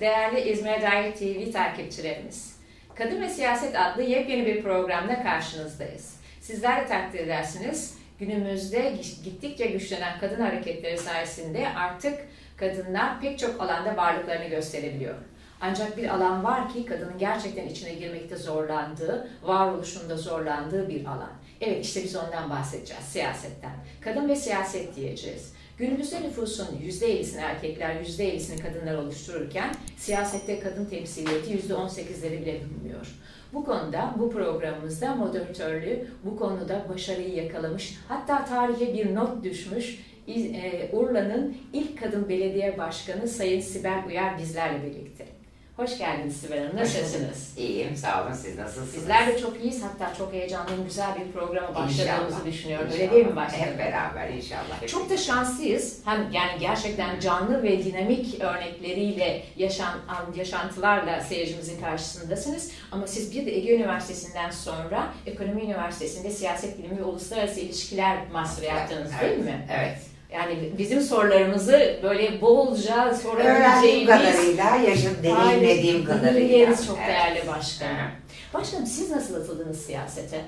değerli 0.00 0.40
İzmir 0.40 0.82
Dair 0.82 1.12
TV 1.12 1.52
takipçilerimiz. 1.52 2.58
Kadın 2.94 3.22
ve 3.22 3.28
Siyaset 3.28 3.76
adlı 3.76 4.02
yepyeni 4.02 4.46
bir 4.46 4.62
programda 4.62 5.22
karşınızdayız. 5.22 6.16
Sizler 6.40 6.82
de 6.82 6.86
takdir 6.86 7.18
edersiniz, 7.18 7.98
günümüzde 8.18 8.94
gittikçe 9.24 9.66
güçlenen 9.66 10.18
kadın 10.20 10.40
hareketleri 10.40 10.98
sayesinde 10.98 11.68
artık 11.68 12.18
kadınlar 12.56 13.20
pek 13.20 13.38
çok 13.38 13.60
alanda 13.60 13.96
varlıklarını 13.96 14.48
gösterebiliyor. 14.48 15.14
Ancak 15.60 15.96
bir 15.96 16.08
alan 16.08 16.44
var 16.44 16.72
ki 16.72 16.86
kadının 16.86 17.18
gerçekten 17.18 17.68
içine 17.68 17.94
girmekte 17.94 18.36
zorlandığı, 18.36 19.28
varoluşunda 19.42 20.16
zorlandığı 20.16 20.88
bir 20.88 21.04
alan. 21.04 21.32
Evet 21.60 21.84
işte 21.84 22.02
biz 22.02 22.16
ondan 22.16 22.50
bahsedeceğiz, 22.50 23.04
siyasetten. 23.04 23.72
Kadın 24.00 24.28
ve 24.28 24.36
siyaset 24.36 24.96
diyeceğiz. 24.96 25.52
Günümüzde 25.78 26.22
nüfusun 26.22 26.66
%50'sini 26.82 27.40
erkekler, 27.40 27.94
%50'sini 27.94 28.62
kadınlar 28.62 28.94
oluştururken 28.94 29.74
siyasette 29.96 30.60
kadın 30.60 30.84
temsiliyeti 30.84 31.58
%18'leri 31.58 32.42
bile 32.42 32.60
bulmuyor. 32.60 33.06
Bu 33.52 33.64
konuda, 33.64 34.14
bu 34.18 34.30
programımızda 34.30 35.14
moderatörlüğü 35.14 36.06
bu 36.24 36.36
konuda 36.36 36.86
başarıyı 36.88 37.34
yakalamış, 37.34 37.98
hatta 38.08 38.44
tarihe 38.44 38.94
bir 38.94 39.14
not 39.14 39.44
düşmüş 39.44 40.04
e, 40.28 40.90
Urla'nın 40.92 41.56
ilk 41.72 41.98
kadın 41.98 42.28
belediye 42.28 42.78
başkanı 42.78 43.28
Sayın 43.28 43.60
Sibel 43.60 44.04
Uyar 44.08 44.38
bizlerle 44.38 44.86
birlikte. 44.86 45.37
Hoş 45.78 45.98
geldiniz 45.98 46.36
Sibel 46.36 46.58
Hanım. 46.58 46.76
Nasılsınız? 46.76 47.54
İyiyim, 47.56 47.96
sağ 47.96 48.24
olun. 48.24 48.32
Siz 48.32 48.58
nasılsınız? 48.58 48.94
Bizler 48.94 49.26
de 49.26 49.38
çok 49.38 49.60
iyiyiz. 49.60 49.82
Hatta 49.82 50.14
çok 50.14 50.32
heyecanlıyım. 50.32 50.84
Güzel 50.84 51.14
bir 51.14 51.32
programa 51.32 51.68
başladığımızı 51.74 52.02
inşallah. 52.02 52.46
düşünüyorum. 52.46 52.86
İnşallah. 52.86 53.02
Öyle 53.02 53.14
değil 53.14 53.26
mi 53.26 53.36
başkanım? 53.36 53.64
Hep 53.64 53.78
beraber 53.78 54.28
inşallah. 54.28 54.86
Çok 54.86 55.10
da 55.10 55.16
şanslıyız. 55.16 55.98
Hem 56.04 56.32
yani 56.32 56.60
gerçekten 56.60 57.20
canlı 57.20 57.62
ve 57.62 57.84
dinamik 57.84 58.40
örnekleriyle 58.40 59.42
yaşan 59.56 59.98
yaşantılarla 60.36 61.20
seyircimizin 61.20 61.80
karşısındasınız. 61.80 62.70
Ama 62.92 63.06
siz 63.06 63.34
bir 63.34 63.46
de 63.46 63.56
Ege 63.56 63.76
Üniversitesi'nden 63.76 64.50
sonra 64.50 65.12
Ekonomi 65.26 65.62
Üniversitesi'nde 65.62 66.30
siyaset 66.30 66.78
bilimi 66.78 66.98
ve 66.98 67.04
uluslararası 67.04 67.60
ilişkiler 67.60 68.18
master 68.32 68.62
yaptınız 68.62 69.10
evet, 69.20 69.30
değil 69.30 69.44
mi? 69.44 69.66
Evet. 69.78 69.98
Yani 70.32 70.72
bizim 70.78 71.00
sorularımızı 71.00 72.00
böyle 72.02 72.40
bolca 72.40 73.14
sorabileceğimiz... 73.14 73.60
Öğrendiğim 73.60 74.06
kadarıyla, 74.06 74.76
yaşım 74.76 75.16
deneyimlediğim 75.22 76.04
kadarıyla. 76.04 76.76
çok 76.86 76.98
evet. 76.98 77.08
değerli 77.08 77.46
başkanım. 77.46 78.10
Başkanım 78.54 78.86
siz 78.86 79.10
nasıl 79.10 79.34
atıldınız 79.34 79.86
siyasete? 79.86 80.44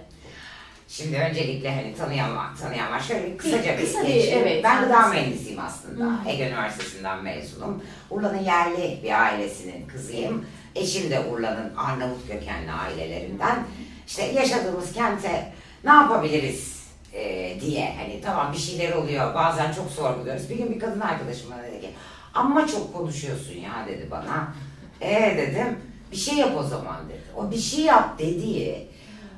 Şimdi 0.88 1.16
öncelikle 1.16 1.74
hani 1.74 1.94
tanıyan 1.94 2.36
var, 2.36 2.46
tanıyan 2.62 2.92
var. 2.92 3.00
Şöyle 3.00 3.36
kısaca 3.36 3.78
bir 3.78 3.84
Kısa 3.84 4.06
bir, 4.06 4.32
evet, 4.32 4.64
Ben 4.64 4.84
gıda 4.84 5.08
mühendisiyim 5.08 5.60
aslında. 5.60 6.04
Hı. 6.04 6.28
Ege 6.28 6.48
Üniversitesi'nden 6.48 7.24
mezunum. 7.24 7.82
Urla'nın 8.10 8.42
yerli 8.42 9.00
bir 9.02 9.22
ailesinin 9.22 9.86
kızıyım. 9.86 10.46
Eşim 10.74 11.10
de 11.10 11.20
Urla'nın 11.20 11.74
Arnavut 11.76 12.28
kökenli 12.28 12.72
ailelerinden. 12.72 13.64
İşte 14.06 14.22
yaşadığımız 14.22 14.92
kente 14.92 15.52
ne 15.84 15.90
yapabiliriz 15.90 16.79
e, 17.12 17.56
diye 17.61 17.94
hani 17.98 18.20
tamam 18.20 18.53
bir 18.53 18.58
şeyler 18.58 18.92
oluyor 18.92 19.34
bazen 19.34 19.72
çok 19.72 19.91
sorguluyoruz. 19.91 20.50
Bir 20.50 20.56
gün 20.56 20.75
bir 20.75 20.78
kadın 20.78 21.00
arkadaşım 21.00 21.50
dedi 21.69 21.80
ki 21.80 21.91
ama 22.34 22.66
çok 22.66 22.94
konuşuyorsun 22.94 23.55
ya 23.55 23.86
dedi 23.89 24.08
bana. 24.11 24.55
E 25.00 25.36
dedim 25.36 25.78
bir 26.12 26.16
şey 26.16 26.34
yap 26.34 26.53
o 26.58 26.62
zaman 26.62 27.08
dedi. 27.08 27.22
O 27.36 27.50
bir 27.50 27.58
şey 27.58 27.84
yap 27.84 28.19
dediği 28.19 28.88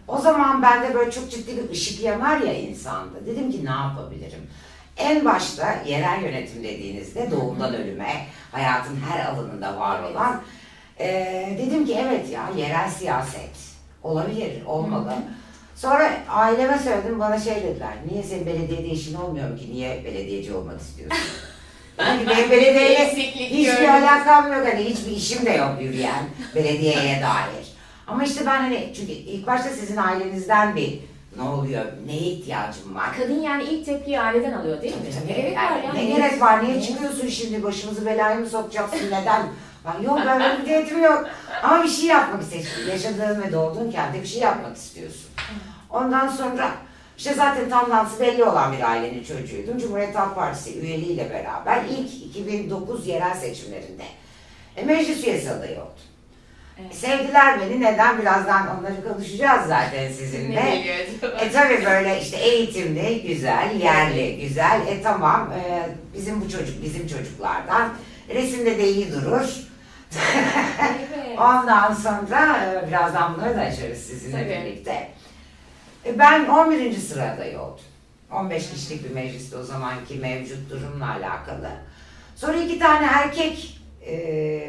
o 0.08 0.18
zaman 0.18 0.62
bende 0.62 0.94
böyle 0.94 1.10
çok 1.10 1.30
ciddi 1.30 1.56
bir 1.56 1.70
ışık 1.70 2.02
yanar 2.02 2.40
ya 2.40 2.54
insanda. 2.54 3.26
Dedim 3.26 3.52
ki 3.52 3.64
ne 3.64 3.70
yapabilirim? 3.70 4.46
En 4.96 5.24
başta 5.24 5.82
yerel 5.86 6.22
yönetim 6.22 6.64
dediğinizde 6.64 7.30
doğumdan 7.30 7.74
ölüme, 7.74 8.26
hayatın 8.52 8.98
her 9.10 9.26
alanında 9.26 9.80
var 9.80 10.02
olan 10.02 10.42
e, 10.98 11.58
dedim 11.58 11.86
ki 11.86 11.96
evet 12.00 12.30
ya 12.30 12.50
yerel 12.56 12.90
siyaset 12.90 13.50
olabilir, 14.02 14.64
olmalı. 14.66 15.14
Sonra 15.74 16.12
aileme 16.28 16.78
söyledim 16.78 17.20
bana 17.20 17.40
şey 17.40 17.54
dediler. 17.54 17.92
Niye 18.10 18.22
senin 18.22 18.46
belediyede 18.46 18.86
işin 18.86 19.14
olmuyor 19.14 19.58
ki? 19.58 19.70
Niye 19.72 20.04
belediyeci 20.04 20.54
olmak 20.54 20.80
istiyorsun? 20.80 21.18
Yani 21.98 22.26
benim 22.30 22.50
belediyeyle 22.50 23.16
hiçbir 23.34 23.88
alakam 23.88 24.52
yok. 24.52 24.66
Hani 24.72 24.84
hiçbir 24.84 25.10
işim 25.10 25.46
de 25.46 25.50
yok 25.50 25.82
yürüyen 25.82 26.24
belediyeye 26.54 27.22
dair. 27.22 27.72
Ama 28.06 28.24
işte 28.24 28.46
ben 28.46 28.60
hani 28.60 28.92
çünkü 28.96 29.12
ilk 29.12 29.46
başta 29.46 29.68
sizin 29.68 29.96
ailenizden 29.96 30.76
bir 30.76 30.98
ne 31.36 31.42
oluyor, 31.42 31.84
neye 32.06 32.20
ihtiyacım 32.20 32.94
var? 32.94 33.16
Kadın 33.16 33.40
yani 33.40 33.64
ilk 33.64 33.86
tepkiyi 33.86 34.20
aileden 34.20 34.52
alıyor 34.52 34.82
değil 34.82 34.94
mi? 34.94 35.00
Tabii, 35.20 35.34
tabii. 35.34 35.52
Yani, 35.54 35.86
yani. 35.86 35.98
Ne 35.98 36.16
gerek 36.16 36.40
var, 36.40 36.64
niye 36.64 36.82
çıkıyorsun 36.82 37.28
şimdi, 37.28 37.62
başımızı 37.62 38.06
belaya 38.06 38.36
mı 38.36 38.46
sokacaksın, 38.46 39.06
neden? 39.06 39.42
Ben 39.84 40.02
yok 40.02 40.20
ben 40.26 40.58
bir 40.62 40.68
niyetim 40.68 41.02
yok. 41.02 41.26
Ama 41.62 41.84
bir 41.84 41.88
şey 41.88 42.06
yapmak 42.06 42.42
istiyorsun. 42.42 42.90
Yaşadığın 42.90 43.42
ve 43.42 43.52
doğduğun 43.52 43.90
kentte 43.90 44.22
bir 44.22 44.26
şey 44.26 44.40
yapmak 44.40 44.76
istiyorsun. 44.76 45.31
Ondan 45.90 46.28
sonra 46.28 46.70
işte 47.18 47.34
zaten 47.34 47.70
tam 47.70 47.90
dansı 47.90 48.20
belli 48.20 48.44
olan 48.44 48.72
bir 48.72 48.90
ailenin 48.90 49.24
çocuğuydum. 49.24 49.78
Cumhuriyet 49.78 50.14
Halk 50.16 50.34
Partisi 50.34 50.80
üyeliğiyle 50.80 51.30
beraber 51.30 51.82
ilk 51.90 52.14
2009 52.14 53.06
yerel 53.06 53.34
seçimlerinde 53.34 54.04
e, 54.76 54.84
meclis 54.84 55.24
üyesi 55.24 55.50
adayı 55.50 55.76
oldum. 55.80 55.92
Evet. 56.80 56.94
Sevdiler 56.94 57.60
beni. 57.60 57.80
Neden? 57.80 58.20
Birazdan 58.20 58.78
onları 58.78 59.12
konuşacağız 59.12 59.68
zaten 59.68 60.12
sizinle. 60.12 60.84
e 61.40 61.52
tabi 61.52 61.84
böyle 61.84 62.20
işte 62.20 62.36
eğitimli, 62.36 63.22
güzel, 63.22 63.80
yerli, 63.80 64.40
güzel. 64.40 64.80
E 64.88 65.02
tamam 65.02 65.52
e, 65.52 65.88
bizim 66.14 66.40
bu 66.40 66.50
çocuk 66.50 66.82
bizim 66.82 67.06
çocuklardan. 67.06 67.92
Resimde 68.34 68.78
de 68.78 68.88
iyi 68.88 69.12
durur. 69.12 69.46
evet. 70.80 71.38
Ondan 71.38 71.94
sonra 71.94 72.64
e, 72.64 72.88
birazdan 72.88 73.34
bunları 73.34 73.56
da 73.56 73.60
açarız 73.60 73.98
sizinle 73.98 74.42
Tabii. 74.42 74.66
birlikte. 74.66 75.08
E, 76.06 76.18
ben 76.18 76.46
11. 76.46 76.98
sıradayı 76.98 77.60
oldum. 77.60 77.84
15 78.32 78.70
kişilik 78.70 79.04
bir 79.04 79.14
mecliste 79.14 79.56
o 79.56 79.62
zamanki 79.62 80.14
mevcut 80.14 80.70
durumla 80.70 81.10
alakalı. 81.10 81.70
Sonra 82.36 82.56
iki 82.56 82.78
tane 82.78 83.06
erkek 83.06 83.80
e, 84.06 84.14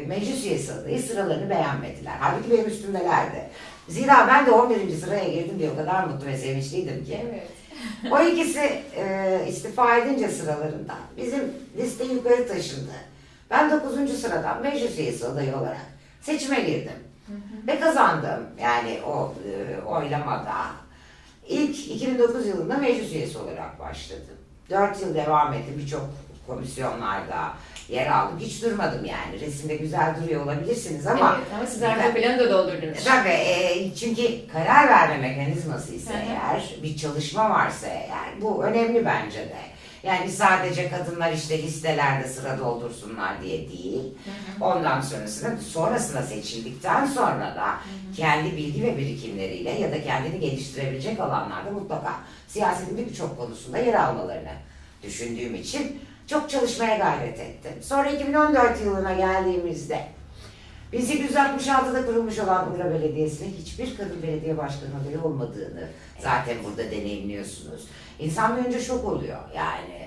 meclis 0.06 0.44
üyesi 0.44 0.72
adayı 0.72 1.02
sıralarını 1.02 1.50
beğenmediler. 1.50 2.16
Halbuki 2.20 2.50
benim 2.50 2.66
üstümdelerdi. 2.66 3.48
Zira 3.88 4.28
ben 4.28 4.46
de 4.46 4.50
11. 4.50 4.96
sıraya 4.96 5.28
girdim 5.28 5.58
diye 5.58 5.70
o 5.70 5.76
kadar 5.76 6.04
mutlu 6.04 6.26
ve 6.26 6.36
sevinçliydim 6.36 7.04
ki. 7.04 7.26
Evet. 7.30 7.48
o 8.12 8.20
ikisi 8.20 8.82
e, 8.96 9.46
istifa 9.48 9.96
edince 9.96 10.28
sıralarından 10.28 10.98
bizim 11.16 11.52
liste 11.76 12.04
yukarı 12.04 12.48
taşındı. 12.48 12.92
Ben 13.50 13.70
9. 13.70 14.20
sıradan 14.20 14.62
meclis 14.62 14.98
üyesi 14.98 15.26
adayı 15.26 15.56
olarak 15.56 15.86
seçime 16.22 16.60
girdim. 16.60 16.98
Hı 17.26 17.32
hı. 17.32 17.66
Ve 17.66 17.80
kazandım. 17.80 18.46
Yani 18.60 19.00
o 19.06 19.34
e, 19.48 19.82
oylamada 19.86 20.54
İlk 21.48 21.78
2009 21.78 22.46
yılında 22.46 22.76
meclis 22.76 23.12
üyesi 23.12 23.38
olarak 23.38 23.80
başladım. 23.80 24.36
4 24.70 25.02
yıl 25.02 25.14
devam 25.14 25.52
ettim 25.52 25.74
birçok 25.78 26.10
komisyonlarda 26.46 27.52
yer 27.88 28.06
aldım. 28.06 28.38
Hiç 28.38 28.62
durmadım 28.62 29.04
yani. 29.04 29.40
Resimde 29.40 29.76
güzel 29.76 30.14
duruyor 30.22 30.44
olabilirsiniz 30.44 31.06
ama... 31.06 31.36
Evet 31.38 31.46
ama 31.56 31.66
siz 31.66 31.82
arka 31.82 32.14
planı 32.14 32.38
da 32.38 32.50
doldurdunuz. 32.50 33.04
Tabii 33.04 33.28
e, 33.28 33.94
çünkü 33.94 34.48
karar 34.52 34.88
verme 34.88 35.28
mekanizması 35.28 35.94
ise 35.94 36.12
eğer, 36.28 36.74
bir 36.82 36.96
çalışma 36.96 37.50
varsa 37.50 37.86
eğer 37.86 38.40
bu 38.40 38.64
önemli 38.64 39.04
bence 39.04 39.38
de. 39.38 39.73
Yani 40.04 40.30
sadece 40.30 40.90
kadınlar 40.90 41.32
işte 41.32 41.62
listelerde 41.62 42.28
sıra 42.28 42.58
doldursunlar 42.58 43.42
diye 43.42 43.68
değil. 43.68 44.02
Ondan 44.60 45.00
sonrasında 45.00 45.56
sonrasında 45.56 46.22
seçildikten 46.22 47.06
sonra 47.06 47.54
da 47.56 47.76
kendi 48.16 48.56
bilgi 48.56 48.82
ve 48.82 48.98
birikimleriyle 48.98 49.70
ya 49.70 49.92
da 49.92 50.02
kendini 50.02 50.40
geliştirebilecek 50.40 51.20
alanlarda 51.20 51.70
mutlaka 51.70 52.14
siyasetin 52.48 52.98
birçok 52.98 53.38
konusunda 53.38 53.78
yer 53.78 53.94
almalarını 53.94 54.52
düşündüğüm 55.02 55.54
için 55.54 56.00
çok 56.26 56.50
çalışmaya 56.50 56.96
gayret 56.96 57.40
ettim. 57.40 57.72
Sonra 57.82 58.10
2014 58.10 58.80
yılına 58.80 59.12
geldiğimizde 59.12 60.06
1866'da 60.92 62.06
kurulmuş 62.06 62.38
olan 62.38 62.74
Ura 62.74 62.90
Belediyesi'nin 62.90 63.56
hiçbir 63.58 63.96
kadın 63.96 64.22
belediye 64.22 64.58
başkanı 64.58 64.90
adayı 65.02 65.22
olmadığını 65.22 65.88
zaten 66.18 66.56
burada 66.64 66.90
deneyimliyorsunuz. 66.90 67.86
İnsan 68.18 68.56
bir 68.56 68.64
önce 68.64 68.80
şok 68.80 69.04
oluyor 69.04 69.38
yani 69.56 70.03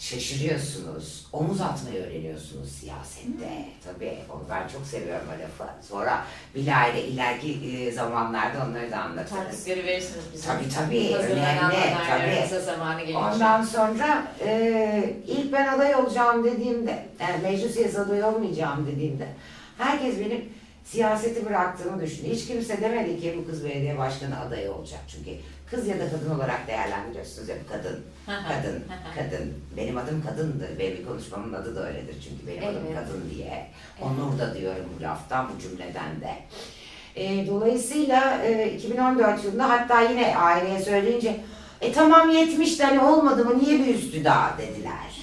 şaşırıyorsunuz. 0.00 1.26
Omuz 1.32 1.60
atmayı 1.60 2.04
öğreniyorsunuz 2.04 2.72
siyasette. 2.72 3.28
Hmm. 3.28 3.92
Tabii 3.94 4.18
onu 4.30 4.42
ben 4.50 4.68
çok 4.68 4.86
seviyorum 4.86 5.26
o 5.28 5.42
lafı. 5.42 5.72
Sonra 5.88 6.24
bilahare 6.54 7.02
ileriki 7.02 7.76
e, 7.76 7.92
zamanlarda 7.92 8.66
onları 8.70 8.90
da 8.90 8.98
anlatırız. 8.98 9.30
Tartıkları 9.30 9.86
verirsiniz 9.86 10.24
bize. 10.34 10.46
Tabii 10.46 10.68
tabii. 10.68 11.14
Önemli. 11.16 11.76
Tabii. 12.50 12.64
zamanı 12.64 13.00
gelince. 13.00 13.18
Ondan 13.18 13.62
sonra 13.62 14.32
e, 14.44 15.14
ilk 15.26 15.52
ben 15.52 15.66
aday 15.66 15.94
olacağım 15.94 16.44
dediğimde, 16.44 17.06
yani 17.20 17.42
meclis 17.42 17.76
üyesi 17.76 18.00
aday 18.00 18.24
olmayacağım 18.24 18.86
dediğimde 18.86 19.28
herkes 19.78 20.18
benim 20.20 20.44
siyaseti 20.84 21.46
bıraktığımı 21.46 22.02
düşündü. 22.02 22.28
Hiç 22.28 22.46
kimse 22.46 22.80
demedi 22.80 23.20
ki 23.20 23.34
bu 23.38 23.50
kız 23.50 23.64
belediye 23.64 23.98
başkanı 23.98 24.40
adayı 24.40 24.72
olacak. 24.72 25.00
Çünkü 25.08 25.30
kız 25.70 25.86
ya 25.86 25.98
da 25.98 26.10
kadın 26.10 26.30
olarak 26.30 26.68
değerlendiriyorsunuz 26.68 27.48
hep 27.48 27.68
kadın, 27.68 28.04
kadın, 28.48 28.84
kadın. 29.16 29.54
Benim 29.76 29.96
adım 29.96 30.22
kadındır. 30.26 30.78
Benim 30.78 31.06
konuşmamın 31.06 31.52
adı 31.52 31.76
da 31.76 31.86
öyledir 31.88 32.16
çünkü 32.24 32.46
benim 32.46 32.68
adım 32.68 32.82
Evet. 32.86 32.96
kadın 32.98 33.30
diye. 33.34 33.66
Onur 34.02 34.38
da 34.38 34.54
diyorum 34.54 34.84
bu 34.98 35.02
laftan, 35.02 35.48
bu 35.54 35.62
cümleden 35.62 36.20
de. 36.20 36.34
E, 37.16 37.46
dolayısıyla 37.46 38.42
e, 38.44 38.72
2014 38.72 39.44
yılında 39.44 39.70
hatta 39.70 40.00
yine 40.00 40.36
aileye 40.36 40.80
söyleyince 40.80 41.40
e 41.80 41.92
tamam 41.92 42.30
70 42.30 42.80
hani 42.80 43.00
olmadı 43.00 43.44
mı 43.44 43.58
niye 43.58 43.78
bir 43.78 43.94
üstü 43.94 44.24
daha 44.24 44.58
dediler. 44.58 45.20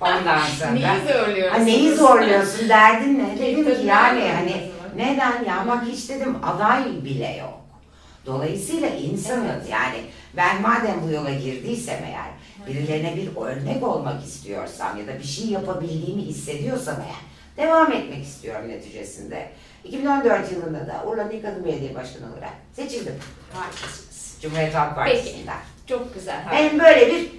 Ondan 0.00 0.38
sonra. 0.58 0.72
Neyi 0.72 1.12
zorluyorsunuz? 1.12 1.60
Ha, 1.60 1.64
neyi 1.64 1.94
zorluyorsun 1.94 2.68
derdin 2.68 3.18
ne? 3.18 3.38
Dedim 3.38 3.64
ki 3.64 3.86
yani 3.86 4.30
hani 4.32 4.70
neden 4.96 5.44
ya 5.44 5.64
bak 5.68 5.84
hiç 5.86 6.08
dedim 6.08 6.36
aday 6.42 6.84
bile 7.04 7.36
yok. 7.40 7.61
Dolayısıyla 8.26 8.88
insanız 8.88 9.68
yani 9.68 9.96
ben 10.36 10.62
madem 10.62 11.02
bu 11.02 11.10
yola 11.10 11.30
girdiysem 11.30 12.04
eğer 12.04 12.30
birilerine 12.68 13.16
bir 13.16 13.36
örnek 13.36 13.82
olmak 13.82 14.24
istiyorsam 14.24 14.98
ya 14.98 15.06
da 15.06 15.18
bir 15.18 15.24
şey 15.24 15.46
yapabildiğimi 15.46 16.22
hissediyorsam 16.22 16.96
eğer 17.00 17.66
devam 17.66 17.92
etmek 17.92 18.24
istiyorum 18.24 18.68
neticesinde. 18.68 19.48
2014 19.84 20.52
yılında 20.52 20.86
da 20.86 21.04
Urla 21.06 21.32
İl 21.32 21.42
Kadın 21.42 21.64
Belediye 21.64 21.94
Başkanı 21.94 22.32
olarak 22.32 22.52
seçildim. 22.76 23.14
Harikasınız. 23.52 24.38
Cumhuriyet 24.42 24.74
Halk 24.74 24.96
Peki. 25.04 25.16
Partisi'nden. 25.16 25.60
Çok 25.86 26.14
güzel. 26.14 26.44
Benim 26.52 26.78
böyle 26.78 27.06
bir 27.06 27.30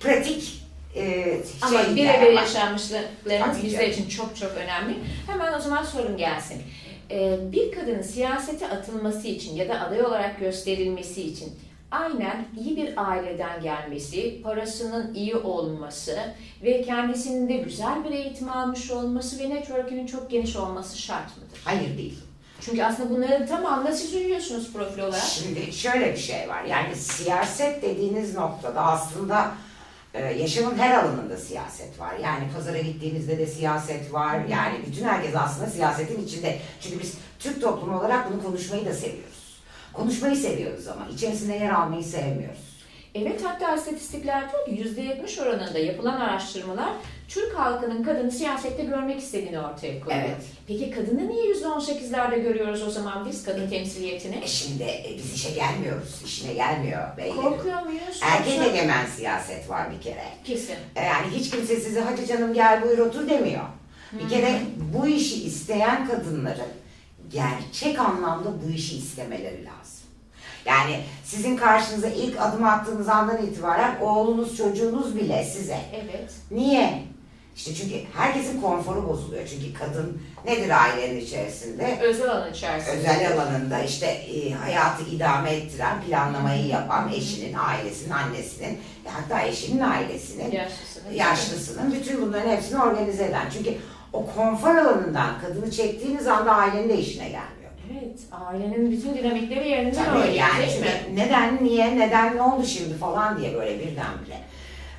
pratik 0.00 0.68
e, 0.96 1.36
Ama 1.62 1.82
şey 1.82 1.96
birebir 1.96 2.32
yaşanmışlıklarınız 2.32 3.62
bizler 3.62 3.88
için 3.88 4.08
çok 4.08 4.36
çok 4.36 4.52
önemli. 4.56 4.98
Hemen 5.26 5.52
o 5.52 5.60
zaman 5.60 5.82
sorum 5.82 6.16
gelsin. 6.16 6.62
Ee, 7.10 7.38
bir 7.52 7.72
kadının 7.72 8.02
siyasete 8.02 8.68
atılması 8.68 9.28
için 9.28 9.56
ya 9.56 9.68
da 9.68 9.80
aday 9.80 10.02
olarak 10.02 10.40
gösterilmesi 10.40 11.22
için 11.22 11.52
aynen 11.90 12.44
iyi 12.60 12.76
bir 12.76 13.10
aileden 13.10 13.62
gelmesi, 13.62 14.42
parasının 14.42 15.14
iyi 15.14 15.36
olması 15.36 16.18
ve 16.62 16.82
kendisinin 16.82 17.48
de 17.48 17.56
güzel 17.56 18.04
bir 18.04 18.10
eğitim 18.10 18.50
almış 18.50 18.90
olması 18.90 19.38
ve 19.38 19.50
network'ünün 19.50 20.06
çok 20.06 20.30
geniş 20.30 20.56
olması 20.56 20.98
şart 20.98 21.36
mıdır? 21.36 21.58
Hayır 21.64 21.98
değil. 21.98 22.18
Çünkü 22.60 22.82
aslında 22.82 23.10
bunların 23.10 23.46
tamamına 23.46 23.92
siz 23.92 24.14
uyuyorsunuz 24.14 24.72
profil 24.72 25.02
olarak. 25.02 25.22
Şimdi 25.22 25.72
şöyle 25.72 26.12
bir 26.12 26.18
şey 26.18 26.48
var. 26.48 26.64
Yani 26.64 26.96
siyaset 26.96 27.82
dediğiniz 27.82 28.34
noktada 28.34 28.80
aslında 28.80 29.50
e, 30.14 30.24
yaşamın 30.24 30.78
her 30.78 30.94
alanında 30.94 31.36
siyaset 31.36 32.00
var. 32.00 32.14
Yani 32.22 32.44
pazara 32.56 32.78
gittiğinizde 32.78 33.38
de 33.38 33.46
siyaset 33.46 34.12
var. 34.12 34.44
Yani 34.48 34.78
bütün 34.86 35.04
herkes 35.04 35.36
aslında 35.36 35.70
siyasetin 35.70 36.24
içinde. 36.24 36.58
Çünkü 36.80 37.00
biz 37.00 37.14
Türk 37.38 37.60
toplumu 37.60 37.98
olarak 37.98 38.32
bunu 38.32 38.42
konuşmayı 38.42 38.86
da 38.86 38.92
seviyoruz. 38.92 39.60
Konuşmayı 39.92 40.36
seviyoruz 40.36 40.88
ama 40.88 41.08
içerisinde 41.08 41.54
yer 41.54 41.70
almayı 41.70 42.04
sevmiyoruz. 42.04 42.67
Evet 43.22 43.40
hatta 43.44 43.74
istatistikler 43.74 44.44
diyor 44.52 44.64
ki 44.66 45.00
%70 45.00 45.42
oranında 45.42 45.78
yapılan 45.78 46.20
araştırmalar 46.20 46.88
Türk 47.28 47.58
halkının 47.58 48.02
kadını 48.02 48.30
siyasette 48.30 48.84
görmek 48.84 49.18
istediğini 49.20 49.58
ortaya 49.60 50.00
koyuyor. 50.00 50.24
Evet. 50.24 50.36
Peki 50.66 50.90
kadını 50.90 51.28
niye 51.28 51.44
%18'lerde 51.54 52.42
görüyoruz 52.42 52.82
o 52.82 52.90
zaman 52.90 53.26
biz 53.30 53.44
kadın 53.44 53.70
temsiliyetini? 53.70 54.36
E 54.44 54.46
şimdi 54.46 54.82
e, 54.82 55.14
biz 55.18 55.34
işe 55.34 55.50
gelmiyoruz. 55.50 56.22
İşine 56.24 56.52
gelmiyor 56.52 57.16
beylerim. 57.16 57.42
Korkuyor 57.42 57.82
muyuz? 57.82 58.20
Erkek 58.22 58.66
egemen 58.66 59.06
siyaset 59.06 59.70
var 59.70 59.86
bir 59.96 60.00
kere. 60.02 60.24
Kesin. 60.44 60.76
E, 60.96 61.00
Yani 61.04 61.26
hiç 61.34 61.50
kimse 61.50 61.76
size 61.76 62.00
hadi 62.00 62.26
canım 62.26 62.54
gel 62.54 62.82
buyur 62.82 62.98
otur 62.98 63.28
demiyor. 63.28 63.64
Bir 64.12 64.28
kere 64.28 64.60
bu 64.94 65.06
işi 65.06 65.44
isteyen 65.46 66.08
kadınların 66.08 66.68
gerçek 67.32 67.98
anlamda 67.98 68.48
bu 68.66 68.70
işi 68.70 68.96
istemeleri 68.98 69.64
lazım. 69.64 69.97
Yani 70.68 71.00
sizin 71.24 71.56
karşınıza 71.56 72.08
ilk 72.08 72.40
adım 72.40 72.64
attığınız 72.64 73.08
andan 73.08 73.42
itibaren 73.46 74.00
oğlunuz 74.00 74.56
çocuğunuz 74.56 75.16
bile 75.16 75.44
size. 75.44 75.78
Evet. 75.94 76.32
Niye? 76.50 77.02
İşte 77.56 77.74
çünkü 77.74 77.94
herkesin 78.16 78.60
konforu 78.60 79.08
bozuluyor. 79.08 79.46
Çünkü 79.46 79.74
kadın 79.74 80.22
nedir 80.46 80.70
ailenin 80.82 81.20
içerisinde? 81.20 81.98
Özel 82.02 82.30
alan 82.30 82.52
içerisinde. 82.52 82.96
Özel 82.96 83.32
alanında 83.32 83.78
işte 83.82 84.06
e, 84.06 84.50
hayatı 84.52 85.02
idame 85.04 85.50
ettiren, 85.50 86.02
planlamayı 86.02 86.66
yapan 86.66 87.12
eşinin, 87.12 87.54
ailesinin, 87.54 88.10
annesinin, 88.10 88.78
hatta 89.04 89.42
eşinin 89.42 89.80
ailesinin, 89.80 90.50
Yaşlısını. 90.52 91.14
yaşlısının 91.14 91.92
bütün 91.92 92.22
bunların 92.22 92.50
hepsini 92.50 92.82
organize 92.82 93.24
eden. 93.24 93.50
Çünkü 93.52 93.74
o 94.12 94.26
konfor 94.26 94.74
alanından 94.74 95.40
kadını 95.40 95.70
çektiğiniz 95.70 96.26
anda 96.26 96.52
ailenin 96.54 96.88
de 96.88 96.98
işine 96.98 97.24
gelmiyor. 97.24 97.67
Evet. 97.92 98.18
Ailenin 98.46 98.90
bütün 98.90 99.14
dinamikleri 99.14 99.68
yerinden 99.68 100.04
Tabii 100.04 100.16
oynuyor 100.18 100.34
yani 100.34 100.58
değil 100.58 100.72
şimdi 100.72 100.86
mi? 100.86 101.24
neden, 101.26 101.64
niye, 101.64 101.98
neden, 101.98 102.36
ne 102.36 102.42
oldu 102.42 102.66
şimdi 102.66 102.94
falan 102.94 103.38
diye 103.40 103.54
böyle 103.54 103.78
birdenbire. 103.78 104.38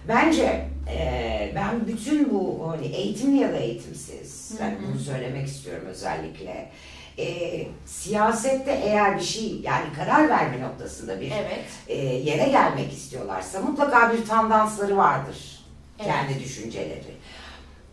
Bence 0.08 0.66
e, 0.98 1.52
ben 1.56 1.88
bütün 1.88 2.34
bu 2.34 2.68
hani 2.72 2.88
eğitimli 2.88 3.42
ya 3.42 3.52
da 3.54 3.58
eğitimsiz, 3.58 4.58
ben 4.62 4.76
bunu 4.88 5.00
söylemek 5.00 5.48
istiyorum 5.48 5.88
özellikle. 5.90 6.70
E, 7.18 7.68
siyasette 7.86 8.72
eğer 8.72 9.18
bir 9.18 9.24
şey 9.24 9.60
yani 9.64 9.86
karar 9.96 10.30
verme 10.30 10.62
noktasında 10.62 11.22
bir 11.22 11.32
Evet. 11.32 11.66
e, 11.88 11.96
yere 12.06 12.50
gelmek 12.50 12.94
istiyorlarsa 12.94 13.62
mutlaka 13.62 14.14
bir 14.14 14.26
tandansları 14.26 14.98
vardır. 14.98 15.60
Evet. 16.00 16.12
Kendi 16.12 16.44
düşünceleri. 16.44 17.04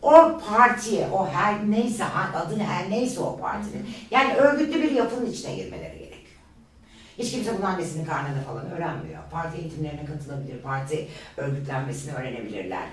O 0.02 0.40
partiye, 0.48 1.08
o 1.12 1.26
her 1.28 1.70
neyse, 1.70 2.04
ha- 2.04 2.38
adı 2.38 2.58
her 2.60 2.90
neyse 2.90 3.20
o 3.20 3.38
partinin, 3.38 3.86
yani 4.10 4.34
örgütlü 4.34 4.82
bir 4.82 4.90
yapının 4.90 5.26
içine 5.30 5.56
girmeleri 5.56 5.98
gerekiyor. 5.98 6.16
Hiç 7.18 7.30
kimse 7.30 7.58
bunu 7.58 7.66
annesinin 7.66 8.04
karnında 8.06 8.40
falan 8.40 8.70
öğrenmiyor. 8.70 9.22
Parti 9.30 9.58
eğitimlerine 9.60 10.04
katılabilir, 10.04 10.62
parti 10.62 11.08
örgütlenmesini 11.36 12.14
öğrenebilirler. 12.14 12.86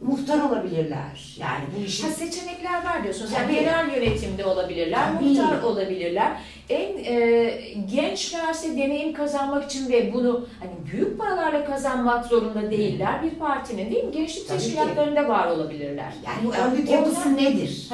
Muhtar 0.00 0.40
olabilirler. 0.50 1.36
Yani 1.38 1.64
bu 1.78 1.84
işin 1.84 2.04
Ha, 2.08 2.10
seçenekler 2.10 2.84
var 2.84 3.02
diyorsunuz. 3.02 3.32
Yani 3.32 3.54
genel 3.54 3.88
yönetimde 3.96 4.44
olabilirler, 4.44 5.08
Tabii. 5.14 5.24
muhtar 5.24 5.62
olabilirler. 5.62 6.32
En 6.68 7.04
e, 7.04 7.50
gençlerse 7.94 8.76
deneyim 8.76 9.12
kazanmak 9.12 9.64
için 9.64 9.88
ve 9.88 10.12
bunu 10.14 10.46
hani 10.60 10.70
büyük 10.92 11.18
paralarla 11.18 11.64
kazanmak 11.64 12.26
zorunda 12.26 12.70
değiller. 12.70 13.22
Bir 13.22 13.30
partinin 13.30 13.90
değil 13.90 14.04
mi? 14.04 14.12
Gençlik 14.12 14.48
Tabii 14.48 14.58
ki. 14.58 14.64
teşkilatlarında 14.64 15.28
var 15.28 15.46
olabilirler. 15.50 16.12
yani 16.26 16.44
bu 16.46 16.54
örgüt 16.54 16.90
yapısı 16.90 17.28
Onlar- 17.28 17.36
nedir? 17.42 17.88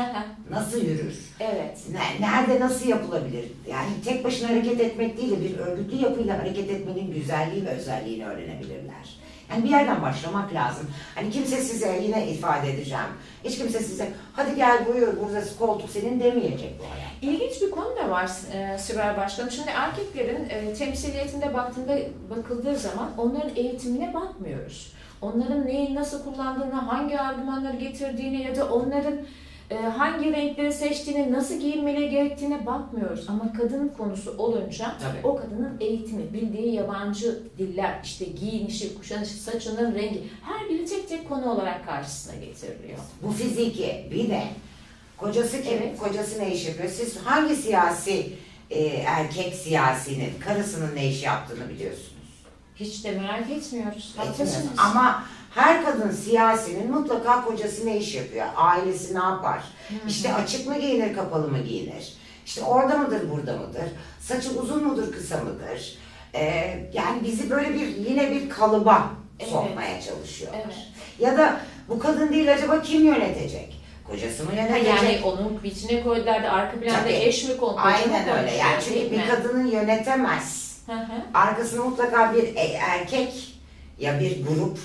Nasıl 0.50 0.80
yürür? 0.84 1.18
evet. 1.40 1.78
Ne- 1.92 2.26
Nerede 2.26 2.60
nasıl 2.60 2.88
yapılabilir? 2.88 3.44
Yani 3.70 3.88
tek 4.04 4.24
başına 4.24 4.48
hareket 4.48 4.80
etmek 4.80 5.16
değil 5.18 5.30
de 5.30 5.40
bir 5.40 5.58
örgütlü 5.58 5.96
yapıyla 6.02 6.38
hareket 6.38 6.70
etmenin 6.70 7.14
güzelliği 7.14 7.66
ve 7.66 7.70
özelliğini 7.70 8.26
öğrenebilirler. 8.26 9.16
Yani 9.50 9.64
bir 9.64 9.70
yerden 9.70 10.02
başlamak 10.02 10.54
lazım. 10.54 10.86
Hani 11.14 11.30
kimse 11.30 11.56
size 11.56 12.00
yine 12.02 12.28
ifade 12.28 12.70
edeceğim. 12.70 13.04
Hiç 13.44 13.58
kimse 13.58 13.78
size 13.80 14.12
hadi 14.32 14.56
gel 14.56 14.86
buyur 14.86 15.08
burası 15.22 15.58
koltuk 15.58 15.90
senin 15.90 16.20
demeyecek 16.20 16.80
bu 16.80 16.84
hayat. 16.84 17.10
İlginç 17.22 17.62
bir 17.62 17.70
konu 17.70 17.96
da 17.96 18.10
var 18.10 18.30
e, 18.52 18.78
Sibel 18.78 19.16
Başkanım. 19.16 19.50
Şimdi 19.50 19.70
erkeklerin 19.70 20.48
e, 20.48 20.74
temsiliyetinde 20.74 21.54
baktığında 21.54 21.98
bakıldığı 22.30 22.76
zaman 22.76 23.10
onların 23.18 23.56
eğitimine 23.56 24.14
bakmıyoruz. 24.14 24.92
Onların 25.22 25.66
neyi 25.66 25.94
nasıl 25.94 26.24
kullandığını, 26.24 26.74
hangi 26.74 27.20
argümanları 27.20 27.76
getirdiğini 27.76 28.42
ya 28.42 28.56
da 28.56 28.68
onların 28.68 29.18
e, 29.70 29.74
hangi 29.74 30.32
renkleri 30.32 30.72
seçtiğini, 30.72 31.32
nasıl 31.32 31.60
giyinmeleri 31.60 32.10
gerektiğine 32.10 32.66
bakmıyoruz. 32.66 33.28
Ama 33.28 33.52
kadın 33.52 33.88
konusu 33.88 34.34
olunca 34.38 34.94
Tabii. 35.02 35.26
o 35.26 35.36
kadının 35.36 35.76
eğitimi, 35.80 36.32
bildiği 36.32 36.74
yabancı 36.74 37.42
diller, 37.58 38.00
işte 38.04 38.24
giyinişi, 38.24 38.98
kuşanışı, 38.98 39.34
saçının 39.34 39.94
rengi 39.94 40.22
her 40.42 40.68
biri 40.68 40.86
tek 40.86 41.08
tek 41.08 41.28
konu 41.28 41.52
olarak 41.52 41.86
karşısına 41.86 42.34
getiriliyor. 42.34 42.98
Bu 43.22 43.32
fiziki 43.32 44.08
bir 44.10 44.30
de 44.30 44.42
kocası 45.16 45.62
kim? 45.62 45.72
Evet. 45.82 45.98
Kocası 45.98 46.40
ne 46.40 46.54
iş 46.54 46.66
yapıyor? 46.66 46.88
Siz 46.88 47.16
hangi 47.16 47.56
siyasi 47.56 48.32
e, 48.70 48.84
erkek 48.86 49.54
siyasinin 49.54 50.30
karısının 50.40 50.96
ne 50.96 51.08
iş 51.08 51.22
yaptığını 51.22 51.68
biliyorsunuz. 51.68 52.12
Hiç 52.76 53.04
de 53.04 53.10
merak 53.10 53.50
etmiyoruz. 53.50 54.14
Haklısınız. 54.16 54.66
Ama 54.78 55.24
her 55.54 55.84
kadın 55.84 56.10
siyasinin 56.10 56.90
mutlaka 56.90 57.44
kocası 57.44 57.86
ne 57.86 57.96
iş 57.98 58.14
yapıyor? 58.14 58.46
Ailesi 58.56 59.14
ne 59.14 59.18
yapar? 59.18 59.62
İşte 60.08 60.34
açık 60.34 60.66
mı 60.66 60.78
giyinir, 60.80 61.14
kapalı 61.14 61.48
mı 61.48 61.58
giyinir? 61.58 62.12
İşte 62.46 62.62
orada 62.62 62.98
mıdır, 62.98 63.30
burada 63.30 63.52
mıdır? 63.56 63.84
Saçı 64.20 64.60
uzun 64.60 64.84
mudur, 64.84 65.12
kısa 65.12 65.36
mıdır? 65.38 65.98
Ee, 66.34 66.90
yani 66.92 67.24
bizi 67.24 67.50
böyle 67.50 67.74
bir 67.74 67.86
yine 67.86 68.30
bir 68.30 68.50
kalıba 68.50 69.10
Evet. 69.40 69.50
sokmaya 69.52 70.02
çalışıyorlar. 70.02 70.60
Evet. 70.64 70.76
Ya 71.18 71.38
da 71.38 71.60
bu 71.88 71.98
kadın 71.98 72.32
değil 72.32 72.52
acaba 72.54 72.82
kim 72.82 73.04
yönetecek? 73.04 73.80
Kocası 74.10 74.44
mı 74.44 74.50
Ha, 74.50 74.56
yönetecek? 74.56 74.86
yani 74.88 75.20
onun 75.24 75.60
içine 75.64 76.02
koydular 76.02 76.42
da 76.42 76.50
arka 76.50 76.80
planda 76.80 76.98
Tabii. 77.02 77.12
eş 77.12 77.44
mi 77.48 77.56
kontrol 77.56 77.82
Aynen 77.84 78.28
öyle. 78.38 78.56
Yani 78.56 78.82
çünkü 78.84 79.10
bir 79.10 79.26
kadının 79.28 79.66
yönetemez. 79.66 80.65
Hı 80.86 80.92
hı. 80.92 81.22
Arkasında 81.34 81.84
mutlaka 81.84 82.34
bir 82.34 82.42
e- 82.56 82.78
erkek 82.80 83.58
ya 83.98 84.20
bir 84.20 84.46
grup 84.46 84.78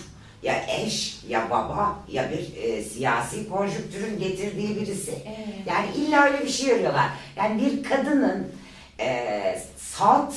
ya 0.44 0.66
eş 0.68 1.20
ya 1.30 1.50
baba 1.50 1.96
ya 2.12 2.32
bir 2.32 2.64
e, 2.64 2.84
siyasi 2.84 3.50
konjüktürün 3.50 4.20
getirdiği 4.20 4.76
birisi. 4.76 5.12
Evet. 5.26 5.68
Yani 5.68 5.88
illa 5.96 6.24
öyle 6.24 6.46
bir 6.46 6.50
şey 6.50 6.74
arıyorlar. 6.74 7.10
Yani 7.36 7.62
bir 7.62 7.84
kadının 7.84 8.48
e, 9.00 9.62
salt 9.78 10.34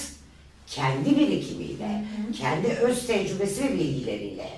kendi 0.66 1.18
birikimiyle, 1.18 2.04
kendi 2.38 2.68
öz 2.68 3.06
tecrübesi 3.06 3.64
ve 3.64 3.72
bilgileriyle 3.74 4.48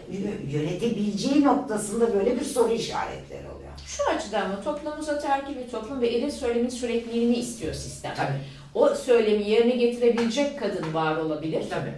yönetebileceği 0.50 1.44
noktasında 1.44 2.14
böyle 2.14 2.40
bir 2.40 2.44
soru 2.44 2.72
işaretleri 2.72 3.48
oluyor. 3.48 3.70
Şu 3.86 4.02
açıdan 4.10 4.48
mı 4.48 4.62
toplumumuz 4.64 5.08
ataerkil 5.08 5.56
bir 5.56 5.70
toplum 5.70 6.00
ve 6.00 6.08
eril 6.08 6.30
söylemin 6.30 6.68
sürekliliğini 6.68 7.36
istiyor 7.36 7.74
sistem. 7.74 8.14
Tabii. 8.16 8.40
O 8.76 8.94
söylemi 8.94 9.50
yerine 9.50 9.76
getirebilecek 9.76 10.58
kadın 10.58 10.94
var 10.94 11.16
olabilir. 11.16 11.64
Tabii. 11.70 11.92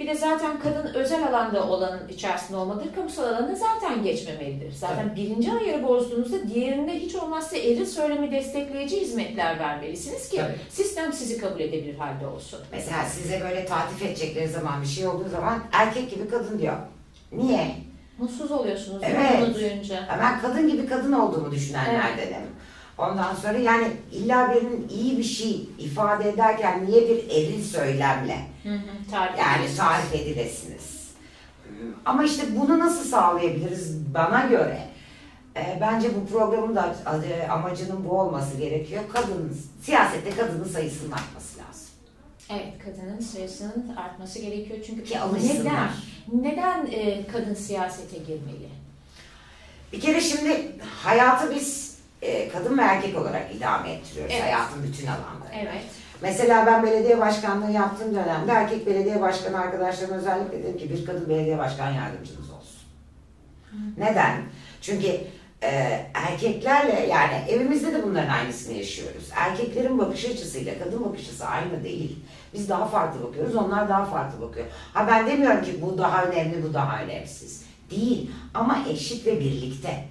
Bir 0.00 0.06
de 0.08 0.14
zaten 0.14 0.60
kadın 0.60 0.94
özel 0.94 1.26
alanda 1.28 1.68
olanın 1.68 2.08
içerisinde 2.08 2.56
olmalıdır. 2.56 2.94
Kamusal 2.94 3.24
alanda 3.24 3.54
zaten 3.54 4.02
geçmemelidir. 4.02 4.72
Zaten 4.72 5.08
Tabii. 5.08 5.20
birinci 5.20 5.52
ayarı 5.52 5.82
bozduğunuzda 5.82 6.48
diğerinde 6.54 6.94
hiç 6.98 7.14
olmazsa 7.14 7.56
eril 7.56 7.86
söylemi 7.86 8.30
destekleyici 8.30 9.00
hizmetler 9.00 9.58
vermelisiniz 9.58 10.28
ki 10.28 10.36
Tabii. 10.36 10.54
sistem 10.70 11.12
sizi 11.12 11.38
kabul 11.38 11.60
edebilir 11.60 11.94
halde 11.98 12.26
olsun. 12.26 12.58
Mesela 12.72 13.04
size 13.04 13.40
böyle 13.40 13.64
tatif 13.66 14.02
edecekleri 14.02 14.48
zaman 14.48 14.82
bir 14.82 14.86
şey 14.88 15.06
olduğu 15.06 15.28
zaman 15.28 15.58
erkek 15.72 16.10
gibi 16.10 16.28
kadın 16.28 16.58
diyor. 16.58 16.76
Niye? 17.32 17.70
Mutsuz 18.18 18.50
oluyorsunuz 18.50 19.02
Evet. 19.04 19.30
bunu 19.40 19.54
duyunca. 19.54 20.08
Ben 20.20 20.40
kadın 20.40 20.68
gibi 20.68 20.86
kadın 20.86 21.12
olduğumu 21.12 21.52
düşünenlerdenim. 21.52 22.46
Ondan 23.00 23.34
sonra 23.34 23.58
yani 23.58 23.86
illa 24.12 24.54
birinin 24.54 24.88
iyi 24.88 25.18
bir 25.18 25.24
şey 25.24 25.68
ifade 25.78 26.28
ederken 26.28 26.86
niye 26.86 27.08
bir 27.08 27.30
eril 27.30 27.64
söylemle 27.64 28.36
Hı 28.62 28.74
hı, 28.74 29.10
tarif 29.10 29.38
yani 29.38 29.76
tarif 29.76 30.14
edilesiniz. 30.14 31.10
Ama 32.04 32.24
işte 32.24 32.42
bunu 32.60 32.78
nasıl 32.78 33.04
sağlayabiliriz 33.04 34.14
bana 34.14 34.44
göre? 34.46 34.90
e, 35.56 35.78
bence 35.80 36.08
bu 36.16 36.26
programın 36.32 36.76
da 36.76 36.94
amacının 37.50 38.04
bu 38.04 38.20
olması 38.20 38.56
gerekiyor. 38.56 39.02
Kadın, 39.12 39.56
siyasette 39.82 40.30
kadının 40.30 40.68
sayısının 40.68 41.12
artması 41.12 41.58
lazım. 41.58 41.86
Evet, 42.50 42.72
kadının 42.84 43.20
sayısının 43.20 43.96
artması 43.96 44.38
gerekiyor 44.38 44.78
çünkü 44.86 45.04
Ki 45.04 45.20
alışsınlar. 45.20 45.90
neden? 46.32 46.52
Neden 46.52 46.86
e, 46.86 47.26
kadın 47.26 47.54
siyasete 47.54 48.18
girmeli? 48.18 48.68
Bir 49.92 50.00
kere 50.00 50.20
şimdi 50.20 50.72
hayatı 51.02 51.54
biz 51.54 51.79
kadın 52.52 52.78
ve 52.78 52.82
erkek 52.82 53.18
olarak 53.18 53.54
idame 53.54 53.90
ettiriyoruz 53.90 54.32
Evet. 54.34 54.44
hayatın 54.44 54.82
bütün 54.82 55.06
alanlarında. 55.06 55.54
Evet. 55.60 55.84
Mesela 56.22 56.66
ben 56.66 56.82
belediye 56.82 57.18
başkanlığı 57.20 57.70
yaptığım 57.70 58.14
dönemde 58.14 58.52
erkek 58.52 58.86
belediye 58.86 59.20
başkanı 59.20 59.58
arkadaşlarıma 59.60 60.16
özellikle 60.16 60.62
dedim 60.62 60.78
ki 60.78 60.90
bir 60.90 61.06
kadın 61.06 61.28
belediye 61.28 61.58
başkan 61.58 61.90
yardımcınız 61.90 62.50
olsun. 62.50 62.80
Neden? 63.98 64.36
Çünkü 64.80 65.06
e, 65.62 65.70
erkeklerle 66.14 67.06
yani 67.06 67.50
evimizde 67.50 67.92
de 67.92 68.02
bunların 68.02 68.28
aynısını 68.28 68.74
yaşıyoruz. 68.74 69.28
Erkeklerin 69.36 69.98
bakış 69.98 70.24
açısıyla 70.24 70.78
kadın 70.78 71.04
bakış 71.04 71.20
açısı 71.20 71.46
aynı 71.46 71.84
değil. 71.84 72.18
Biz 72.54 72.68
daha 72.68 72.86
farklı 72.86 73.28
bakıyoruz, 73.28 73.56
onlar 73.56 73.88
daha 73.88 74.04
farklı 74.04 74.40
bakıyor. 74.48 74.66
Ha 74.94 75.06
ben 75.08 75.26
demiyorum 75.26 75.64
ki 75.64 75.82
bu 75.82 75.98
daha 75.98 76.24
önemli, 76.24 76.62
bu 76.62 76.74
daha 76.74 77.02
önemsiz. 77.02 77.64
Değil 77.90 78.30
ama 78.54 78.78
eşit 78.90 79.26
ve 79.26 79.40
birlikte. 79.40 80.04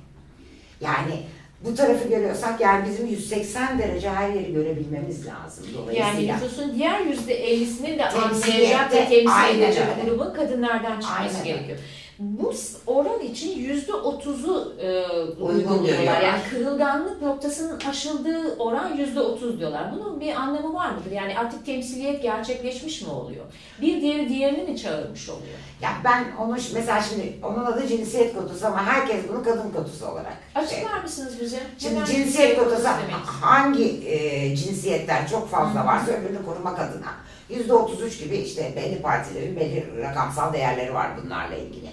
Yani 0.82 1.24
bu 1.66 1.76
tarafı 1.76 2.10
görüyorsak 2.10 2.62
yani 2.62 2.90
bizim 2.90 3.08
180 3.08 3.80
derece 3.80 4.10
her 4.10 4.30
yeri 4.30 4.54
görebilmemiz 4.54 5.26
lazım. 5.26 5.66
Dolayısıyla 5.78 6.08
Yani 6.08 6.28
nüfusun 6.28 6.76
diğer 6.76 7.00
yüzde 7.00 7.34
ellisini 7.34 8.00
de 8.00 8.10
Temsiliyette, 8.10 8.78
anlayacak 8.78 8.92
ve 8.94 9.10
temsil 9.10 9.60
edecek 9.64 9.84
grubun 10.06 10.34
kadınlardan 10.34 11.00
çıkması 11.00 11.38
Aynen 11.38 11.44
gerekiyor. 11.44 11.78
Bu 12.20 12.54
oran 12.88 13.20
için 13.20 13.60
yüzde 13.60 13.94
otuzu 13.94 14.76
e, 14.82 15.02
Uygun 15.42 15.86
diyorlar. 15.86 16.22
Yani 16.22 16.42
kırılganlık 16.50 17.22
noktasının 17.22 17.80
aşıldığı 17.90 18.56
oran 18.58 18.96
yüzde 18.96 19.20
otuz 19.20 19.60
diyorlar. 19.60 19.92
Bunun 19.96 20.20
bir 20.20 20.34
anlamı 20.36 20.74
var 20.74 20.92
mıdır? 20.92 21.12
Yani 21.12 21.40
artık 21.40 21.66
temsiliyet 21.66 22.22
gerçekleşmiş 22.22 23.02
mi 23.02 23.10
oluyor? 23.10 23.46
Bir 23.82 24.02
diğeri 24.02 24.30
diğerini 24.30 24.72
mi 24.72 24.78
çağırmış 24.78 25.30
oluyor? 25.30 25.58
Ya 25.82 25.90
ben 26.04 26.26
onu 26.40 26.58
mesela 26.74 27.02
şimdi 27.02 27.34
onun 27.44 27.66
adı 27.66 27.88
cinsiyet 27.88 28.36
kotusu 28.36 28.68
ama 28.68 28.86
herkes 28.86 29.30
bunu 29.30 29.44
kadın 29.44 29.72
kotusu 29.72 30.06
olarak. 30.08 30.34
şey. 30.54 30.64
Açıklar 30.64 31.02
mısınız 31.04 31.42
bize? 31.42 31.60
Şimdi 31.78 31.96
Neden 31.96 32.06
cinsiyet 32.06 32.60
kotusu 32.60 32.84
demek? 32.84 33.26
hangi 33.42 34.08
e, 34.08 34.56
cinsiyetten 34.56 35.26
çok 35.26 35.50
fazla 35.50 35.86
varsa 35.86 36.12
öbürünü 36.12 36.46
korumak 36.46 36.80
adına. 36.80 37.14
Yüzde 37.50 37.74
33 37.74 38.20
gibi 38.20 38.38
işte 38.38 38.74
belli 38.76 39.02
partilerin 39.02 39.56
belli 39.56 39.86
rakamsal 40.02 40.54
değerleri 40.54 40.94
var 40.94 41.08
bunlarla 41.24 41.56
ilgili. 41.56 41.90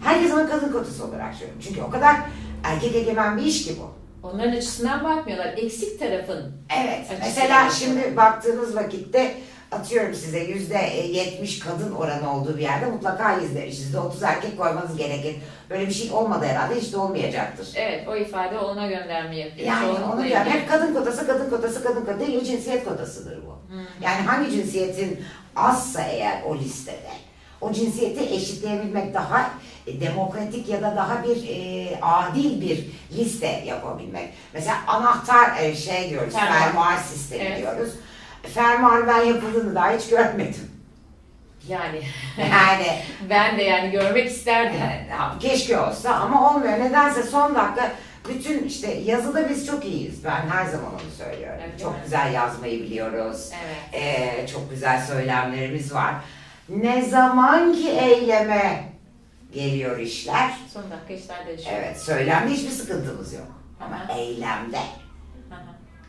Herkes 0.00 0.32
onu 0.32 0.48
kadın 0.50 0.72
kotusu 0.72 1.04
olarak 1.04 1.34
söylüyor. 1.34 1.58
Çünkü 1.68 1.82
o 1.82 1.90
kadar 1.90 2.16
erkek 2.64 2.96
egemen 2.96 3.36
bir 3.36 3.42
iş 3.42 3.64
ki 3.64 3.76
bu. 3.80 4.04
Onların 4.28 4.52
açısından 4.56 5.04
bakmıyorlar. 5.04 5.54
Eksik 5.56 5.98
tarafın. 6.00 6.52
Evet. 6.84 7.06
Mesela 7.20 7.70
şimdi 7.70 8.16
baktığınız 8.16 8.76
vakitte 8.76 9.34
atıyorum 9.72 10.14
size 10.14 10.38
yüzde 10.38 10.78
yetmiş 11.10 11.58
kadın 11.58 11.92
oranı 11.92 12.36
olduğu 12.36 12.56
bir 12.56 12.62
yerde 12.62 12.86
mutlaka 12.86 13.32
yüzde 13.32 13.60
yüzde 13.60 13.98
otuz 13.98 14.22
erkek 14.22 14.58
koymanız 14.58 14.96
gerekir. 14.96 15.36
Böyle 15.70 15.88
bir 15.88 15.94
şey 15.94 16.10
olmadı 16.10 16.46
herhalde 16.46 16.80
hiç 16.80 16.92
de 16.92 16.96
olmayacaktır. 16.96 17.68
Evet 17.74 18.08
o 18.08 18.16
ifade 18.16 18.58
ona 18.58 18.86
gönderme 18.86 19.36
yapıyor. 19.38 19.66
Yani 19.68 19.80
Çoğunlukla 19.86 20.12
onu 20.12 20.20
ilgili. 20.24 20.38
Hep 20.38 20.68
kadın 20.68 20.94
kotası, 20.94 21.26
kadın 21.26 21.50
kotası, 21.50 21.82
kadın 21.82 22.00
kotası 22.00 22.20
değil, 22.20 22.44
cinsiyet 22.44 22.84
kotasıdır 22.84 23.38
bu. 23.46 23.58
Yani 24.04 24.22
hangi 24.26 24.50
cinsiyetin 24.50 25.24
azsa 25.56 26.02
eğer 26.02 26.42
o 26.42 26.56
listede, 26.56 27.10
o 27.60 27.72
cinsiyeti 27.72 28.34
eşitleyebilmek 28.34 29.14
daha 29.14 29.50
e, 29.86 30.00
demokratik 30.00 30.68
ya 30.68 30.82
da 30.82 30.96
daha 30.96 31.24
bir 31.24 31.48
e, 31.48 31.88
adil 32.02 32.60
bir 32.60 32.86
liste 33.12 33.62
yapabilmek. 33.66 34.28
Mesela 34.52 34.76
anahtar 34.86 35.62
e, 35.62 35.74
şey 35.76 36.10
diyoruz, 36.10 36.34
fermuar 36.34 36.96
sistemi 36.96 37.42
Evet. 37.44 37.58
diyoruz. 37.58 37.90
Fermuar 38.54 39.06
ben 39.08 39.22
yapıldığını 39.24 39.74
daha 39.74 39.92
hiç 39.92 40.08
görmedim. 40.08 40.70
Yani 41.68 42.02
Yani 42.38 42.86
ben 43.30 43.58
de 43.58 43.62
yani 43.62 43.90
görmek 43.90 44.26
isterdim. 44.30 44.80
keşke 45.40 45.78
olsa 45.78 46.14
ama 46.14 46.50
olmuyor. 46.54 46.72
Nedense 46.72 47.22
son 47.22 47.54
dakika 47.54 47.92
bütün 48.28 48.64
işte 48.64 48.92
yazıda 48.94 49.48
biz 49.48 49.66
çok 49.66 49.84
iyiyiz. 49.84 50.24
Ben 50.24 50.46
her 50.48 50.64
zaman 50.66 50.92
onu 50.92 51.10
söylüyorum. 51.18 51.60
Evet, 51.68 51.80
çok 51.80 51.92
evet. 51.94 52.04
güzel 52.04 52.32
yazmayı 52.34 52.82
biliyoruz. 52.82 53.50
Evet. 53.64 54.02
Ee, 54.02 54.46
çok 54.46 54.70
güzel 54.70 55.06
söylemlerimiz 55.06 55.94
var. 55.94 56.14
Ne 56.68 57.02
zaman 57.02 57.72
ki 57.72 57.90
eyleme 57.90 58.84
geliyor 59.52 59.98
işler, 59.98 60.50
Son 60.72 60.82
dakika 60.90 61.14
işler 61.14 61.46
değişiyor. 61.46 61.76
evet 61.78 62.00
söylemde 62.00 62.50
hiçbir 62.54 62.70
sıkıntımız 62.70 63.32
yok. 63.32 63.46
Ama 63.80 63.96
Aha. 63.96 64.18
eylemde. 64.18 64.78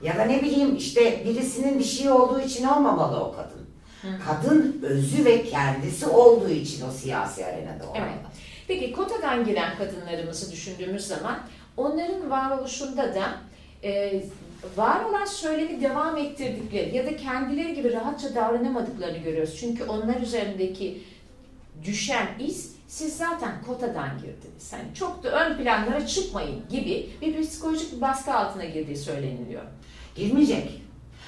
Ya 0.04 0.18
da 0.18 0.26
ne 0.26 0.42
bileyim 0.42 0.76
işte 0.76 1.24
birisinin 1.26 1.80
bir 1.80 1.84
şey 1.84 2.12
olduğu 2.12 2.40
için 2.40 2.66
olmamalı 2.66 3.24
o 3.24 3.36
kadın. 3.36 3.66
Hı. 4.02 4.08
Kadın 4.26 4.82
özü 4.84 5.26
ve 5.26 5.44
kendisi 5.44 6.08
olduğu 6.08 6.50
için 6.50 6.86
o 6.90 6.92
siyasi 6.92 7.46
arenada 7.46 7.84
olmalı. 7.84 8.04
Evet. 8.04 8.36
Peki 8.68 8.92
kotadan 8.92 9.46
giren 9.46 9.78
kadınlarımızı 9.78 10.52
düşündüğümüz 10.52 11.08
zaman 11.08 11.40
onların 11.78 12.32
varoluşunda 12.32 13.16
da 13.16 13.34
e, 13.84 14.24
var 14.78 15.06
olan 15.06 15.26
söylemi 15.26 15.82
devam 15.82 16.18
ettirdikleri 16.18 16.96
ya 16.96 17.06
da 17.06 17.18
kendileri 17.18 17.76
gibi 17.76 17.94
rahatça 17.94 18.36
davranamadıklarını 18.36 19.18
görüyoruz. 19.18 19.58
Çünkü 19.60 19.84
onlar 19.84 20.22
üzerindeki 20.22 21.04
düşen 21.84 22.28
iz 22.40 22.75
siz 22.88 23.18
zaten 23.18 23.52
kotadan 23.68 24.10
girdiniz. 24.18 24.74
Hani 24.74 24.96
çok 24.96 25.24
da 25.24 25.30
ön 25.46 25.58
planlara 25.58 26.08
çıkmayın 26.08 26.62
gibi 26.70 27.10
bir 27.22 27.42
psikolojik 27.42 27.96
bir 27.96 28.02
baskı 28.02 28.34
altına 28.34 28.66
girdiği 28.66 28.98
söyleniliyor. 28.98 29.62
Girmeyecek. 30.16 30.82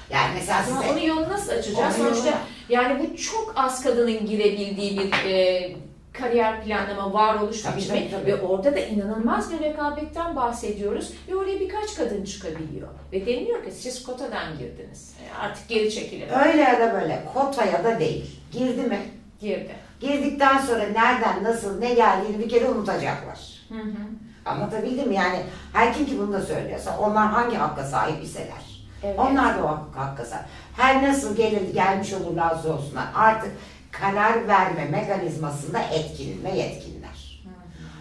Yani 0.09 0.33
mesela 0.33 0.63
Ama 0.69 0.81
size 0.81 0.93
onun 0.93 1.01
yolunu 1.01 1.29
nasıl 1.29 1.51
açacağız? 1.51 1.99
Onun 1.99 2.05
Sonuçta 2.09 2.27
yolu- 2.29 2.37
yani 2.69 2.99
bu 2.99 3.17
çok 3.17 3.53
az 3.55 3.83
kadının 3.83 4.25
girebildiği 4.25 4.97
bir 4.99 5.29
e, 5.31 5.75
kariyer 6.13 6.63
planlama, 6.63 7.13
varoluş 7.13 7.63
biçimi 7.77 8.09
ve 8.25 8.41
orada 8.41 8.75
da 8.75 8.79
inanılmaz 8.79 9.51
bir 9.53 9.59
rekabetten 9.59 10.35
bahsediyoruz 10.35 11.11
ve 11.27 11.35
oraya 11.35 11.59
birkaç 11.59 11.95
kadın 11.95 12.23
çıkabiliyor. 12.25 12.87
Ve 13.13 13.25
deniliyor 13.25 13.65
ki 13.65 13.71
siz 13.71 14.03
kotadan 14.03 14.57
girdiniz. 14.57 15.13
E, 15.23 15.37
artık 15.39 15.67
geri 15.69 15.91
çekilin. 15.93 16.27
öyle 16.29 16.61
ya 16.61 16.79
da 16.79 16.93
böyle 16.93 17.23
kota 17.33 17.65
ya 17.65 17.83
da 17.83 17.99
değil. 17.99 18.25
Girdi 18.51 18.81
mi? 18.81 18.99
Girdi. 19.41 19.75
Girdikten 19.99 20.57
sonra 20.59 20.83
nereden, 20.83 21.43
nasıl, 21.43 21.79
ne 21.79 21.93
geldiğini 21.93 22.39
bir 22.39 22.49
kere 22.49 22.69
unutacaklar. 22.69 23.39
Hı 23.69 23.75
hı. 23.75 23.97
Anlatabildim 24.45 25.07
mi? 25.07 25.15
Yani 25.15 25.43
her 25.73 25.93
kim 25.93 26.05
ki 26.05 26.19
bunu 26.19 26.33
da 26.33 26.41
söylüyorsa 26.41 26.97
onlar 26.99 27.27
hangi 27.27 27.55
hakka 27.55 27.83
sahip 27.83 28.23
iseler. 28.23 28.83
Evet. 29.03 29.19
Onlar 29.19 29.57
da 29.57 29.63
o 29.63 29.67
hak- 29.67 29.95
hakka 29.95 30.25
sahip. 30.25 30.45
Her 30.77 31.03
nasıl 31.09 31.35
gelir, 31.35 31.73
gelmiş 31.73 32.13
olurlarsa 32.13 32.69
olsunlar 32.73 33.07
artık 33.15 33.51
karar 33.91 34.47
verme 34.47 34.85
mekanizmasında 34.85 35.79
etkin 35.79 36.43
ve 36.43 36.49
yetkinler. 36.57 37.43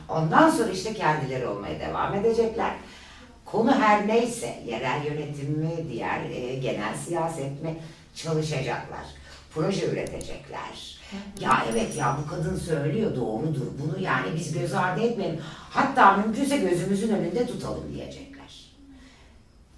Ondan 0.08 0.50
sonra 0.50 0.70
işte 0.70 0.94
kendileri 0.94 1.46
olmaya 1.46 1.80
devam 1.80 2.14
edecekler. 2.14 2.70
Konu 3.44 3.80
her 3.80 4.08
neyse, 4.08 4.62
yerel 4.66 5.04
yönetim 5.04 5.50
mi, 5.50 5.70
diğer 5.92 6.20
e, 6.30 6.54
genel 6.54 6.94
siyaset 7.06 7.62
mi 7.62 7.76
çalışacaklar. 8.14 9.04
Proje 9.54 9.86
üretecekler. 9.86 10.95
Ya 11.40 11.64
evet 11.72 11.96
ya 11.96 12.18
bu 12.24 12.30
kadın 12.30 12.56
söylüyor 12.56 13.16
doğrudur. 13.16 13.66
Bunu 13.82 14.02
yani 14.02 14.26
biz 14.36 14.52
göz 14.58 14.74
ardı 14.74 15.00
etmeyelim. 15.00 15.40
Hatta 15.70 16.16
mümkünse 16.16 16.56
gözümüzün 16.56 17.08
önünde 17.14 17.46
tutalım 17.46 17.84
diyecekler. 17.94 18.70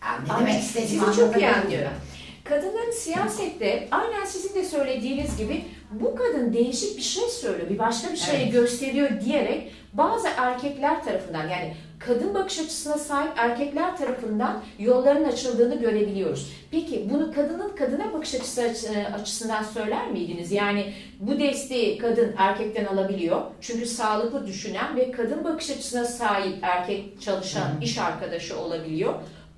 Yani 0.02 0.28
ne 0.28 0.40
demek 0.40 0.62
istediğimi 0.62 1.06
Sizi 1.06 1.16
çok 1.20 1.36
iyi 1.36 1.48
anlıyorum. 1.48 1.90
kadınların 2.44 2.90
siyasette 2.92 3.88
aynen 3.90 4.24
sizin 4.24 4.54
de 4.54 4.64
söylediğiniz 4.64 5.36
gibi 5.36 5.64
bu 5.90 6.14
kadın 6.16 6.52
değişik 6.52 6.96
bir 6.96 7.02
şey 7.02 7.28
söylüyor, 7.28 7.70
bir 7.70 7.78
başka 7.78 8.12
bir 8.12 8.16
şey 8.16 8.42
Evet. 8.42 8.52
gösteriyor 8.52 9.10
diyerek 9.24 9.72
bazı 9.92 10.28
erkekler 10.36 11.04
tarafından 11.04 11.48
yani 11.48 11.76
kadın 11.98 12.34
bakış 12.34 12.58
açısına 12.58 12.98
sahip 12.98 13.32
erkekler 13.36 13.96
tarafından 13.96 14.62
yolların 14.78 15.24
açıldığını 15.24 15.74
görebiliyoruz. 15.74 16.52
Peki 16.70 17.10
bunu 17.10 17.32
kadının 17.32 17.76
kadına 17.76 18.12
bakış 18.12 18.34
açısı 18.34 18.62
açı- 18.62 19.06
açısından 19.14 19.62
söyler 19.62 20.10
miydiniz? 20.10 20.52
Yani 20.52 20.92
bu 21.20 21.38
desteği 21.38 21.98
kadın 21.98 22.34
erkekten 22.38 22.84
alabiliyor. 22.84 23.40
Çünkü 23.60 23.86
sağlıklı 23.86 24.46
düşünen 24.46 24.96
ve 24.96 25.10
kadın 25.10 25.44
bakış 25.44 25.70
açısına 25.70 26.04
sahip 26.04 26.58
erkek 26.62 27.20
çalışan 27.20 27.80
iş 27.82 27.98
arkadaşı 27.98 28.58
olabiliyor. 28.60 29.14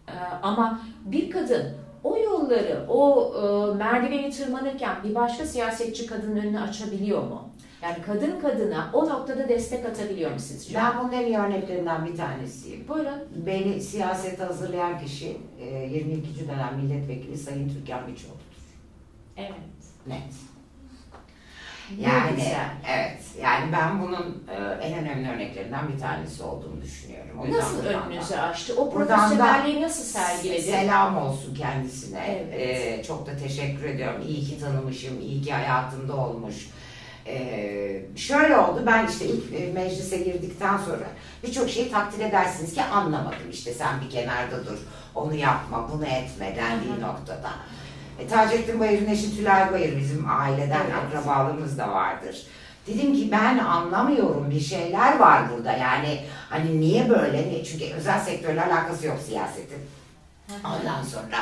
Ee, 0.08 0.12
ama 0.42 0.80
bir 1.04 1.30
kadın 1.30 1.62
o 2.04 2.16
yolları, 2.18 2.84
o 2.88 3.32
e, 3.34 3.74
merdiveni 3.76 4.30
tırmanırken 4.30 4.96
bir 5.04 5.14
başka 5.14 5.44
siyasetçi 5.46 6.06
kadının 6.06 6.36
önünü 6.36 6.60
açabiliyor 6.60 7.22
mu? 7.22 7.48
Yani 7.82 8.02
kadın 8.06 8.40
kadına 8.40 8.90
o 8.92 9.08
noktada 9.08 9.48
destek 9.48 9.86
atabiliyor 9.86 10.30
mu 10.30 10.38
sizce? 10.38 10.74
Ben 10.74 11.26
iyi 11.26 11.38
örneklerinden 11.38 12.06
bir 12.06 12.16
tanesiyim. 12.16 12.88
Buyurun. 12.88 13.28
Beni 13.46 13.80
siyasete 13.80 14.44
hazırlayan 14.44 15.00
kişi 15.00 15.36
e, 15.60 15.64
22. 15.66 16.48
dönem 16.48 16.76
milletvekili 16.76 17.36
Sayın 17.38 17.68
Türkan 17.68 18.08
Biçoğlu'dur. 18.08 18.40
Evet. 19.36 19.50
Net. 20.06 20.22
Ne 21.98 22.02
Yani 22.02 22.42
evet. 22.88 23.20
Yani 23.42 23.72
ben 23.72 24.02
bunun 24.02 24.44
e, 24.48 24.86
en 24.86 24.98
önemli 24.98 25.30
örneklerinden 25.30 25.88
bir 25.88 25.98
tanesi 25.98 26.42
olduğunu 26.42 26.82
düşünüyorum. 26.82 27.38
O 27.38 27.50
Nasıl 27.50 27.84
da- 27.84 28.06
önünüzü 28.06 28.34
açtı? 28.34 28.74
O 28.76 28.90
profesyonelliği 28.90 29.82
nasıl 29.82 30.04
sergiledi? 30.04 30.62
Selam 30.62 31.16
olsun 31.16 31.54
kendisine. 31.54 32.24
Evet. 32.28 32.54
Ee, 32.60 33.02
çok 33.02 33.26
da 33.26 33.36
teşekkür 33.36 33.84
ediyorum. 33.84 34.22
İyi 34.28 34.44
ki 34.44 34.60
tanımışım, 34.60 35.20
iyi 35.20 35.42
ki 35.42 35.52
hayatımda 35.52 36.16
olmuş. 36.16 36.70
Ee, 37.26 38.02
şöyle 38.16 38.58
oldu, 38.58 38.82
ben 38.86 39.06
işte 39.06 39.24
ilk 39.24 39.60
e, 39.60 39.72
meclise 39.72 40.16
girdikten 40.16 40.78
sonra 40.78 41.04
birçok 41.42 41.70
şeyi 41.70 41.90
takdir 41.90 42.24
edersiniz 42.24 42.74
ki 42.74 42.82
anlamadım. 42.82 43.50
İşte 43.52 43.72
sen 43.72 44.00
bir 44.00 44.10
kenarda 44.10 44.66
dur, 44.66 44.78
onu 45.14 45.34
yapma, 45.34 45.90
bunu 45.92 46.06
etme 46.06 46.56
dendiği 46.56 47.00
noktada. 47.00 47.50
E, 48.18 48.28
Taceddin 48.28 48.80
Bayır'ın 48.80 49.06
eşi 49.06 49.36
Tülay 49.36 49.72
Bayır 49.72 49.96
bizim 49.96 50.26
aileden 50.30 50.80
Evet. 50.84 50.94
akrabalığımız 51.06 51.78
da 51.78 51.88
vardır. 51.88 52.46
Dedim 52.86 53.14
ki 53.14 53.28
ben 53.32 53.58
anlamıyorum 53.58 54.50
bir 54.50 54.60
şeyler 54.60 55.18
var 55.18 55.42
burada 55.50 55.72
yani 55.72 56.24
hani 56.48 56.80
niye 56.80 57.08
böyle 57.08 57.48
niye? 57.48 57.64
çünkü 57.64 57.84
özel 57.94 58.20
sektörle 58.20 58.64
alakası 58.64 59.06
yok 59.06 59.18
siyasetin. 59.26 59.78
Ondan 60.64 61.02
sonra 61.02 61.38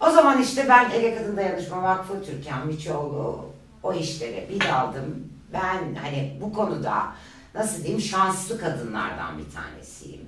o 0.00 0.10
zaman 0.10 0.42
işte 0.42 0.66
ben 0.68 0.90
Ege 0.90 1.14
Kadın 1.14 1.36
Dayanışma 1.36 1.82
Vakfı 1.82 2.24
Türkan 2.24 2.66
Miçoğlu 2.66 3.51
o 3.82 3.92
işlere 3.92 4.48
bir 4.48 4.60
daldım. 4.60 5.28
Ben 5.52 5.94
hani 6.02 6.38
bu 6.40 6.52
konuda 6.52 7.12
nasıl 7.54 7.82
diyeyim 7.82 8.00
şanslı 8.00 8.60
kadınlardan 8.60 9.38
bir 9.38 9.50
tanesiyim. 9.54 10.20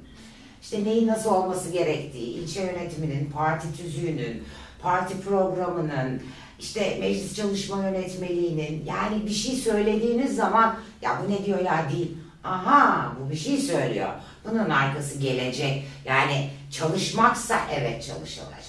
İşte 0.63 0.85
neyin 0.85 1.09
nasıl 1.09 1.31
olması 1.31 1.71
gerektiği, 1.71 2.35
ilçe 2.35 2.61
yönetiminin, 2.63 3.31
parti 3.31 3.77
tüzüğünün, 3.77 4.43
parti 4.83 5.21
programının, 5.21 6.23
işte 6.59 6.97
meclis 7.01 7.37
çalışma 7.37 7.83
yönetmeliğinin 7.85 8.85
yani 8.87 9.27
bir 9.27 9.33
şey 9.35 9.57
söylediğiniz 9.57 10.37
zaman 10.37 10.77
ya 11.03 11.23
bu 11.25 11.33
ne 11.33 11.45
diyor 11.45 11.59
ya 11.59 11.87
değil. 11.93 12.17
Aha 12.45 13.13
bu 13.21 13.31
bir 13.31 13.37
şey 13.37 13.59
söylüyor. 13.59 14.09
Bunun 14.45 14.71
arkası 14.71 15.19
gelecek. 15.19 15.85
Yani 16.05 16.51
çalışmaksa 16.71 17.61
evet 17.75 18.05
çalışılacak. 18.07 18.65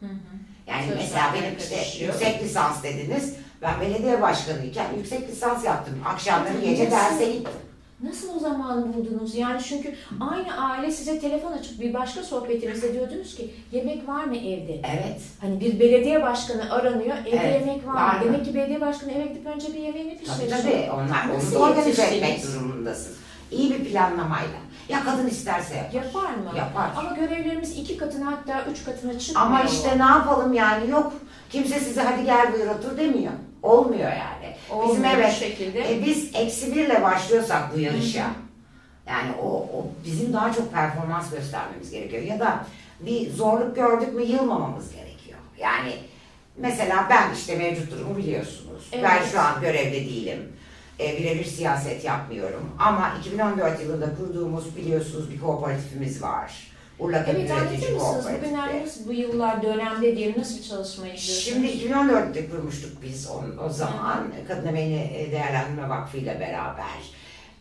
Hı 0.00 0.06
hı. 0.06 0.10
Yani 0.66 0.86
Söz 0.88 0.96
mesela 0.96 1.34
benim 1.34 1.58
işte 1.58 1.76
karışıyor. 1.76 2.14
yüksek 2.14 2.42
lisans 2.42 2.82
dediniz. 2.82 3.34
Ben 3.62 3.80
belediye 3.80 4.22
başkanıyken 4.22 4.86
yüksek 4.96 5.28
lisans 5.28 5.64
yaptım. 5.64 5.94
Akşamları 6.06 6.60
gece 6.64 6.90
derse 6.90 7.24
gittim. 7.32 7.52
Nasıl 8.02 8.36
o 8.36 8.38
zaman 8.38 8.94
buldunuz? 8.94 9.34
Yani 9.34 9.62
çünkü 9.62 9.94
aynı 10.20 10.66
aile 10.70 10.90
size 10.90 11.20
telefon 11.20 11.52
açıp 11.52 11.80
bir 11.80 11.94
başka 11.94 12.22
sohbetinizde 12.22 12.92
diyordunuz 12.92 13.34
ki 13.36 13.54
yemek 13.72 14.08
var 14.08 14.24
mı 14.24 14.36
evde? 14.36 14.80
Evet. 14.92 15.20
Hani 15.40 15.60
bir 15.60 15.80
belediye 15.80 16.22
başkanı 16.22 16.72
aranıyor, 16.72 17.16
evde 17.26 17.30
Evet, 17.30 17.66
yemek 17.66 17.86
var, 17.86 17.94
var 17.94 18.14
mı? 18.14 18.18
mı? 18.18 18.24
Demek 18.24 18.44
ki 18.44 18.54
belediye 18.54 18.80
başkanı 18.80 19.12
eve 19.12 19.26
gidip 19.26 19.46
önce 19.46 19.68
bir 19.74 19.78
yemeğini 19.78 20.18
Tabii 20.26 20.46
pişirir. 20.46 20.62
tabii. 20.62 20.90
Onlar 20.92 21.28
onu 21.30 21.34
Nasıl 21.38 21.54
da 21.54 21.58
organize 21.58 21.88
yetiştiniz? 21.88 22.22
etmek 22.22 22.42
durumundasın. 22.46 23.12
İyi 23.50 23.70
bir 23.70 23.84
planlamayla. 23.84 24.58
Ya 24.88 25.04
kadın 25.04 25.26
isterse 25.26 25.74
yapar. 25.76 25.92
Yapar 25.94 26.30
mı? 26.34 26.58
Yapar. 26.58 26.90
Ama 26.96 27.16
görevlerimiz 27.16 27.78
iki 27.78 27.96
katına 27.96 28.26
hatta 28.26 28.64
üç 28.70 28.84
katına 28.84 29.18
çıkmıyor. 29.18 29.46
Ama 29.46 29.62
işte 29.62 29.98
ne 29.98 30.02
yapalım 30.02 30.52
yani 30.52 30.90
yok. 30.90 31.12
Kimse 31.50 31.80
size 31.80 32.02
hadi 32.02 32.24
gel 32.24 32.52
buyur 32.52 32.66
otur 32.66 32.96
demiyor. 32.98 33.32
Olmuyor 33.62 34.10
yani. 34.10 34.56
Olmuyor 34.70 34.90
Bizim 34.90 35.04
evet 35.04 35.32
şekilde. 35.32 35.94
E, 35.94 36.04
biz 36.04 36.30
eksi 36.34 36.74
birle 36.74 37.02
başlıyorsak 37.02 37.74
bu 37.74 37.78
yarışa, 37.80 38.30
yani 39.06 39.32
o, 39.42 39.46
o 39.48 39.86
bizim 40.04 40.32
daha 40.32 40.52
çok 40.52 40.72
performans 40.72 41.30
göstermemiz 41.30 41.90
gerekiyor. 41.90 42.22
Ya 42.22 42.40
da 42.40 42.66
bir 43.00 43.30
zorluk 43.30 43.76
gördük 43.76 44.14
mü 44.14 44.22
yılmamamız 44.22 44.92
gerekiyor. 44.92 45.38
Yani 45.58 45.92
mesela 46.56 47.06
ben 47.10 47.34
işte 47.34 47.56
mevcut 47.56 47.90
durumu 47.90 48.16
biliyorsunuz. 48.16 48.88
Ben 48.92 48.98
Evet. 49.18 49.28
şu 49.32 49.40
an 49.40 49.60
görevde 49.60 49.92
değilim. 49.92 50.52
E, 51.00 51.18
birebir 51.18 51.44
siyaset 51.44 52.04
yapmıyorum. 52.04 52.70
Ama 52.78 53.14
2014 53.20 53.80
yılında 53.82 54.16
kurduğumuz 54.16 54.76
biliyorsunuz 54.76 55.30
bir 55.30 55.40
kooperatifimiz 55.40 56.22
var. 56.22 56.52
Urla 56.98 57.24
Kadın 57.24 57.40
Evet 57.40 57.50
Üretici? 57.50 57.98
Kooperatifi. 57.98 58.42
Bugünler 58.42 58.82
nasıl, 58.82 59.08
bu 59.08 59.12
yıllar 59.12 59.62
dönemde 59.62 60.16
diyelim 60.16 60.40
nasıl 60.40 60.58
bir 60.58 60.62
çalışma 60.62 61.06
yapıyorsunuz? 61.06 61.44
Şimdi 61.44 61.66
2014'te 61.66 62.50
kurmuştuk 62.50 63.02
biz 63.02 63.28
o, 63.30 63.64
o 63.66 63.68
zaman 63.68 64.26
Kadın 64.48 64.66
Emeğini 64.66 65.28
Değerlendirme 65.32 65.88
Vakfı 65.88 66.16
ile 66.16 66.40
beraber. 66.40 66.84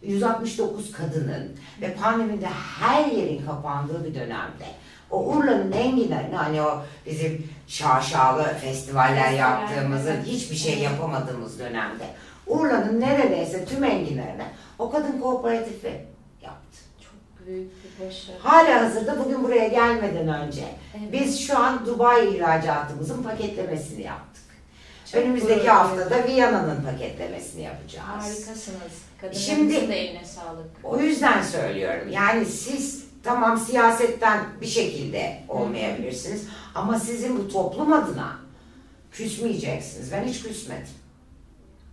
169 0.02 0.92
kadının 0.92 1.56
ve 1.82 1.94
pandemide 1.94 2.48
her 2.80 3.06
yerin 3.06 3.46
kapandığı 3.46 4.06
bir 4.06 4.16
dönemde 4.16 4.66
o 5.12 5.26
Urla'nın 5.26 5.72
enginlerini 5.72 6.36
hani 6.36 6.62
o 6.62 6.82
bizim 7.06 7.50
şaşalı 7.68 8.44
festivaller 8.44 9.32
yaptığımızın 9.32 10.12
evet. 10.12 10.26
hiçbir 10.26 10.56
şey 10.56 10.74
Evet. 10.74 10.84
yapamadığımız 10.84 11.60
dönemde 11.60 12.04
Urla'nın 12.48 13.02
neredeyse 13.02 13.66
tüm 13.66 13.84
enginlerine 13.84 14.46
o 14.80 14.90
kadın 14.90 15.20
kooperatifi 15.20 16.02
büyük 17.48 17.72
bir 18.00 18.06
başarı. 18.06 18.38
Hala 18.40 18.82
hazırda 18.86 19.26
bugün 19.26 19.44
buraya 19.44 19.68
gelmeden 19.68 20.28
önce 20.28 20.64
Evet. 21.00 21.14
biz 21.14 21.40
şu 21.40 21.58
an 21.58 21.86
Dubai 21.86 22.36
ihracatımızın 22.36 23.24
paketlemesini 23.24 24.02
yaptık. 24.02 24.44
Çok 25.12 25.22
Önümüzdeki 25.22 25.60
gurur 25.60 25.68
haftada 25.70 26.28
Viyana'nın 26.28 26.84
paketlemesini 26.84 27.62
yapacağız. 27.64 28.08
Harikasınız. 28.08 28.92
Kadınlarımızın 29.22 29.56
Şimdi- 29.56 29.90
da 29.90 29.94
eline 29.94 30.26
sağlık. 30.26 30.66
O 30.84 30.98
yüzden 31.00 31.42
söylüyorum. 31.42 32.08
Yani 32.12 32.46
siz 32.46 33.06
tamam 33.24 33.58
siyasetten 33.58 34.40
bir 34.62 34.68
şekilde 34.68 35.40
olmayabilirsiniz 35.50 36.48
ama 36.76 37.00
sizin 37.00 37.38
bu 37.38 37.48
toplum 37.50 37.94
adına 37.94 38.36
küsmeyeceksiniz. 39.12 40.12
Ben 40.12 40.24
hiç 40.24 40.44
küsmedim. 40.44 40.88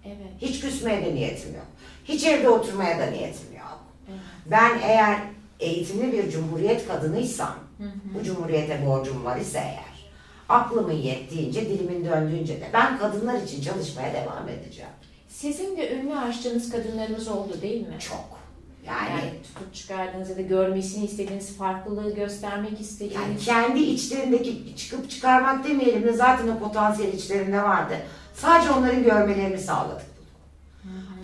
Evet. 0.04 0.16
Hiç 0.40 0.60
küsmeye 0.60 1.04
de 1.06 1.14
niyetim 1.14 1.54
yok. 1.54 1.66
Hiç 2.04 2.24
evde 2.24 2.48
oturmaya 2.48 2.98
da 2.98 3.06
niyetim 3.06 3.52
yok. 3.58 3.80
evet. 4.08 4.20
Ben 4.46 4.78
eğer 4.82 5.18
eğitimli 5.60 6.12
bir 6.12 6.30
cumhuriyet 6.30 6.88
kadınıysam, 6.88 7.54
Hı 7.78 7.84
hı. 7.84 8.18
bu 8.20 8.24
cumhuriyete 8.24 8.86
borcum 8.86 9.24
var 9.24 9.36
ise 9.40 9.58
eğer, 9.58 10.10
aklımın 10.48 10.92
yettiğince, 10.92 11.68
dilimin 11.68 12.04
döndüğünce 12.04 12.60
de 12.60 12.70
ben 12.72 12.98
kadınlar 12.98 13.42
için 13.42 13.62
çalışmaya 13.62 14.14
devam 14.14 14.48
edeceğim. 14.48 14.90
Sizin 15.28 15.76
de 15.76 15.94
ünlü 15.94 16.16
aşçınız 16.16 16.70
kadınlarımız 16.70 17.28
oldu 17.28 17.62
değil 17.62 17.80
mi? 17.88 17.94
Çok. 17.98 18.44
Yani, 18.86 19.10
Yani, 19.10 19.30
tutup 19.42 19.74
çıkardığınız 19.74 20.30
ya 20.30 20.36
da 20.36 20.40
görmesini 20.40 21.04
istediğiniz, 21.04 21.56
farklılığı 21.56 22.14
göstermek 22.14 22.70
yani 22.72 22.80
istediğiniz. 22.80 23.44
kendi 23.44 23.78
içlerindeki 23.80 24.76
çıkıp 24.76 25.10
çıkarmak 25.10 25.68
demeyelim 25.68 26.02
de 26.02 26.12
zaten 26.12 26.48
o 26.48 26.58
potansiyel 26.58 27.12
içlerinde 27.12 27.62
vardı. 27.62 27.94
Sadece 28.34 28.70
onların 28.70 29.02
görmelerini 29.02 29.58
sağladık. 29.58 30.06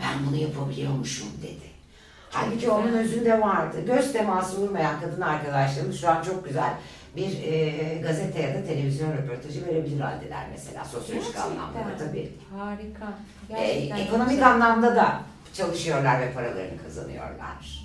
Ben 0.01 0.27
bunu 0.29 0.37
yapabiliyormuşum 0.37 1.29
dedi. 1.43 1.70
Halbuki 2.31 2.71
onun 2.71 2.93
özünde 2.93 3.41
vardı. 3.41 3.77
Göz 3.87 4.13
teması 4.13 4.57
vurmayan 4.61 5.01
kadın 5.01 5.21
arkadaşlarımız 5.21 6.01
şu 6.01 6.11
an 6.11 6.23
çok 6.23 6.45
güzel 6.45 6.75
bir 7.17 7.43
e, 7.43 7.71
gazete 8.03 8.43
ya 8.43 8.55
da 8.55 8.67
televizyon 8.67 9.13
röportajı 9.13 9.67
verebilir 9.67 10.01
haldeler 10.01 10.47
mesela 10.53 10.85
sosyolojik 10.85 11.35
Gerçekten. 11.35 11.51
anlamda 11.51 11.79
da 11.79 12.07
tabii. 12.07 12.33
Harika. 12.59 13.07
E, 13.51 13.65
ekonomik 14.03 14.31
güzel. 14.31 14.51
anlamda 14.51 14.97
da 14.97 15.23
çalışıyorlar 15.55 16.21
ve 16.21 16.33
paralarını 16.33 16.83
kazanıyorlar. 16.85 17.81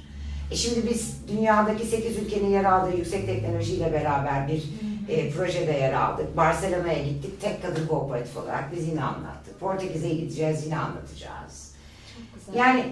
E 0.51 0.55
şimdi 0.55 0.89
biz 0.89 1.27
dünyadaki 1.27 1.85
8 1.85 2.17
ülkenin 2.17 2.49
yer 2.49 2.63
aldığı 2.63 2.97
yüksek 2.97 3.25
teknolojiyle 3.25 3.93
beraber 3.93 4.47
bir 4.47 4.63
e, 5.09 5.31
projede 5.31 5.71
yer 5.71 5.93
aldık. 5.93 6.37
Barcelona'ya 6.37 7.03
gittik. 7.03 7.41
Tek 7.41 7.61
kadın 7.61 7.87
kooperatif 7.87 8.37
olarak 8.37 8.71
biz 8.75 8.87
yine 8.87 9.03
anlattık. 9.03 9.59
Portekiz'e 9.59 10.09
gideceğiz 10.09 10.65
yine 10.65 10.77
anlatacağız. 10.77 11.73
Çok 12.15 12.45
güzel. 12.47 12.59
Yani 12.59 12.85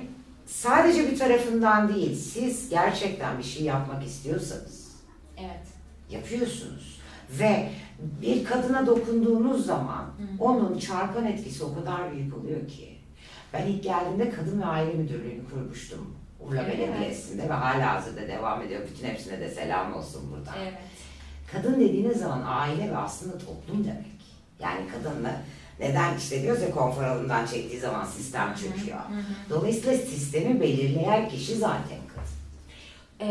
sadece 0.53 1.11
bir 1.11 1.19
tarafından 1.19 1.93
değil, 1.95 2.15
siz 2.15 2.69
gerçekten 2.69 3.37
bir 3.37 3.43
şey 3.43 3.63
yapmak 3.63 4.05
istiyorsanız 4.05 4.91
Evet. 5.37 5.67
yapıyorsunuz. 6.09 6.99
Ve 7.39 7.69
bir 8.21 8.45
kadına 8.45 8.87
dokunduğunuz 8.87 9.65
zaman 9.65 10.05
onun 10.39 10.79
çarpan 10.79 11.25
etkisi 11.25 11.63
o 11.63 11.75
kadar 11.75 12.11
büyük 12.11 12.37
oluyor 12.37 12.67
ki. 12.67 12.97
Ben 13.53 13.67
ilk 13.67 13.83
geldiğimde 13.83 14.29
Kadın 14.29 14.61
ve 14.61 14.65
Aile 14.65 14.93
Müdürlüğü'nü 14.93 15.49
kurmuştum. 15.49 16.15
Urla 16.39 16.63
Evet. 16.63 16.79
Belediyesi'nde 16.79 17.49
ve 17.49 17.53
hala 17.53 17.93
hazırda 17.93 18.27
devam 18.27 18.61
ediyor. 18.61 18.81
Bütün 18.91 19.07
hepsine 19.07 19.39
de 19.39 19.49
selam 19.49 19.93
olsun 19.93 20.31
buradan. 20.31 20.53
Evet. 20.63 20.73
Kadın 21.51 21.79
dediğiniz 21.79 22.17
zaman 22.19 22.41
aile 22.45 22.91
ve 22.91 22.97
aslında 22.97 23.37
toplum 23.37 23.83
demek. 23.85 24.05
Yani 24.59 24.81
kadınla 24.87 25.41
neden 25.79 26.17
işte 26.17 26.41
diyoruz 26.41 26.61
ya 26.61 26.71
konfor 26.71 27.03
alanından 27.03 27.45
çektiği 27.45 27.79
zaman 27.79 28.05
sistem 28.05 28.55
çöküyor. 28.55 28.99
Dolayısıyla 29.49 29.97
sistemi 29.97 30.61
belirleyen 30.61 31.29
kişi 31.29 31.55
zaten 31.55 31.97
kadın. 32.15 32.33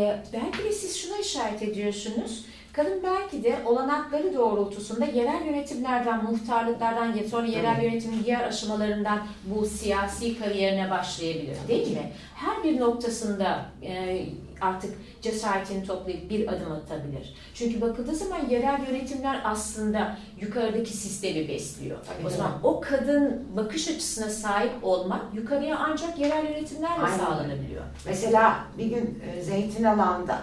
Ee, 0.01 0.23
belki 0.33 0.63
de 0.63 0.71
siz 0.71 0.97
şuna 0.97 1.17
işaret 1.17 1.61
ediyorsunuz. 1.61 2.45
Kadın 2.73 3.03
belki 3.03 3.43
de 3.43 3.57
olanakları 3.65 4.33
doğrultusunda 4.33 5.05
yerel 5.05 5.45
yönetimlerden, 5.45 6.23
muhtarlıklardan, 6.23 7.15
sonra 7.31 7.47
yerel 7.47 7.83
yönetimin 7.83 8.23
diğer 8.23 8.47
aşamalarından 8.47 9.19
bu 9.45 9.65
siyasi 9.65 10.39
kariyerine 10.39 10.89
başlayabilir 10.91 11.57
değil 11.67 11.91
mi? 11.91 12.11
Her 12.35 12.63
bir 12.63 12.79
noktasında 12.79 13.65
e, 13.83 14.25
artık 14.61 14.93
cesaretini 15.21 15.83
toplayıp 15.83 16.29
bir 16.29 16.47
adım 16.47 16.71
atabilir. 16.71 17.33
Çünkü 17.53 17.81
bakıldığı 17.81 18.15
zaman 18.15 18.49
yerel 18.49 18.87
yönetimler 18.87 19.41
aslında 19.43 20.17
yukarıdaki 20.41 20.97
sistemi 20.97 21.47
besliyor. 21.47 21.97
Tabii 22.07 22.27
o 22.27 22.29
zaman 22.29 22.51
o 22.63 22.81
kadın 22.81 23.43
bakış 23.55 23.87
açısına 23.87 24.29
sahip 24.29 24.71
olmak 24.81 25.21
yukarıya 25.33 25.77
ancak 25.77 26.19
yerel 26.19 26.45
yönetimlerle 26.45 27.03
Aynen. 27.03 27.17
sağlanabiliyor. 27.17 27.83
Mesela 28.05 28.59
bir 28.77 28.85
gün 28.85 29.23
e, 29.37 29.41
Zeytin 29.41 29.83
Alan'da 29.83 30.37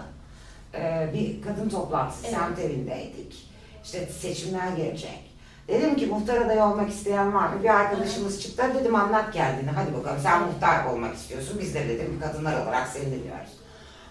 e, 0.73 1.09
bir 1.13 1.41
kadın 1.41 1.69
toplantısı 1.69 2.27
Evet. 2.27 2.35
semt 2.39 2.59
evindeydik. 2.59 3.47
İşte 3.83 4.05
seçimler 4.05 4.67
gelecek. 4.77 5.31
Dedim 5.67 5.95
ki 5.95 6.05
muhtar 6.05 6.37
adayı 6.41 6.63
olmak 6.63 6.89
isteyen 6.89 7.33
var 7.33 7.47
mı? 7.47 7.63
Bir 7.63 7.69
arkadaşımız 7.69 8.41
çıktı. 8.41 8.63
Dedim 8.79 8.95
anlat 8.95 9.31
kendini. 9.33 9.69
Hadi 9.69 9.93
bakalım 9.93 10.19
sen 10.23 10.41
muhtar 10.43 10.85
olmak 10.85 11.15
istiyorsun. 11.15 11.57
Biz 11.61 11.75
de 11.75 11.89
dedim 11.89 12.19
kadınlar 12.21 12.61
olarak 12.63 12.87
seni 12.87 13.05
dinliyoruz. 13.05 13.51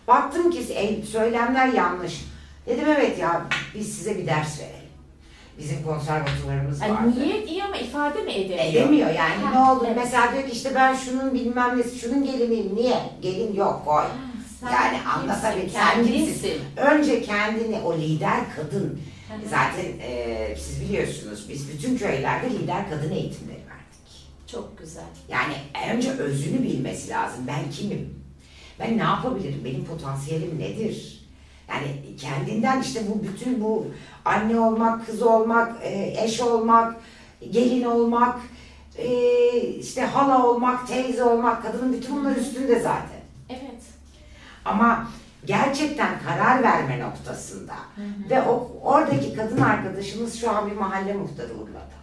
Baktım 0.08 0.50
ki 0.50 0.58
e, 0.74 1.02
söylemler 1.02 1.66
yanlış. 1.68 2.24
Dedim 2.66 2.84
evet 2.88 3.18
ya 3.18 3.42
biz 3.74 3.94
size 3.96 4.18
bir 4.18 4.26
ders 4.26 4.60
verelim. 4.60 4.80
Bizim 5.58 5.82
konservatuvarımız 5.84 6.80
vardı. 6.82 6.92
Yani 6.94 7.18
niyet 7.20 7.48
iyi 7.50 7.64
ama 7.64 7.76
ifade 7.76 8.22
mi 8.22 8.32
edemiyor? 8.32 8.64
Edemiyor 8.64 9.08
yani 9.08 9.44
Ha, 9.44 9.50
ne 9.64 9.70
oldu? 9.70 9.84
evet. 9.86 9.96
Mesela 9.96 10.32
diyor 10.32 10.44
ki 10.44 10.52
işte 10.52 10.74
ben 10.74 10.94
şunun 10.94 11.34
bilmem 11.34 11.78
nesi, 11.78 11.98
şunun 11.98 12.24
geliniyim. 12.24 12.76
Niye? 12.76 12.96
Gelin 13.22 13.54
yok 13.54 13.82
koy. 13.86 14.04
Sen 14.60 14.70
Yani 14.72 14.96
kimsin? 14.96 15.08
anlatabilir. 15.10 15.68
Sen 15.70 16.06
kimsin? 16.06 16.60
Önce 16.76 17.22
kendini, 17.22 17.78
o 17.84 17.94
lider 17.98 18.40
kadın. 18.56 19.00
Zaten 19.50 19.84
e, 20.02 20.56
siz 20.58 20.80
biliyorsunuz 20.80 21.46
biz 21.48 21.68
bütün 21.72 21.96
köylerde 21.98 22.50
lider 22.50 22.90
kadın 22.90 23.10
eğitimleri 23.10 23.56
verdik. 23.58 24.26
Çok 24.46 24.78
güzel. 24.78 25.04
Yani 25.28 25.54
önce 25.96 26.10
özünü 26.10 26.62
bilmesi 26.62 27.10
lazım. 27.10 27.44
Ben 27.46 27.70
kimim? 27.70 28.14
Ben 28.78 28.98
ne 28.98 29.02
yapabilirim? 29.02 29.60
Benim 29.64 29.84
potansiyelim 29.84 30.58
nedir? 30.58 31.20
Yani 31.68 32.16
kendinden 32.16 32.82
işte 32.82 33.00
bu 33.08 33.22
bütün 33.22 33.60
bu 33.64 33.86
anne 34.24 34.60
olmak, 34.60 35.06
kız 35.06 35.22
olmak, 35.22 35.76
e, 35.82 36.14
eş 36.24 36.40
olmak, 36.40 36.96
gelin 37.50 37.84
olmak, 37.84 38.40
e, 38.98 39.08
işte 39.60 40.00
hala 40.02 40.46
olmak, 40.46 40.88
teyze 40.88 41.24
olmak, 41.24 41.62
kadının 41.62 41.92
bütün 41.92 42.16
bunlar 42.16 42.36
üstünde 42.36 42.80
zaten. 42.80 43.09
Ama 44.64 45.06
gerçekten 45.46 46.08
karar 46.26 46.62
verme 46.62 47.00
noktasında 47.00 47.74
ve 48.30 48.42
o 48.42 48.80
oradaki 48.82 49.34
kadın 49.34 49.60
arkadaşımız 49.60 50.40
şu 50.40 50.50
an 50.50 50.70
bir 50.70 50.76
mahalle 50.76 51.12
muhtarı 51.12 51.54
Urla'da. 51.54 52.00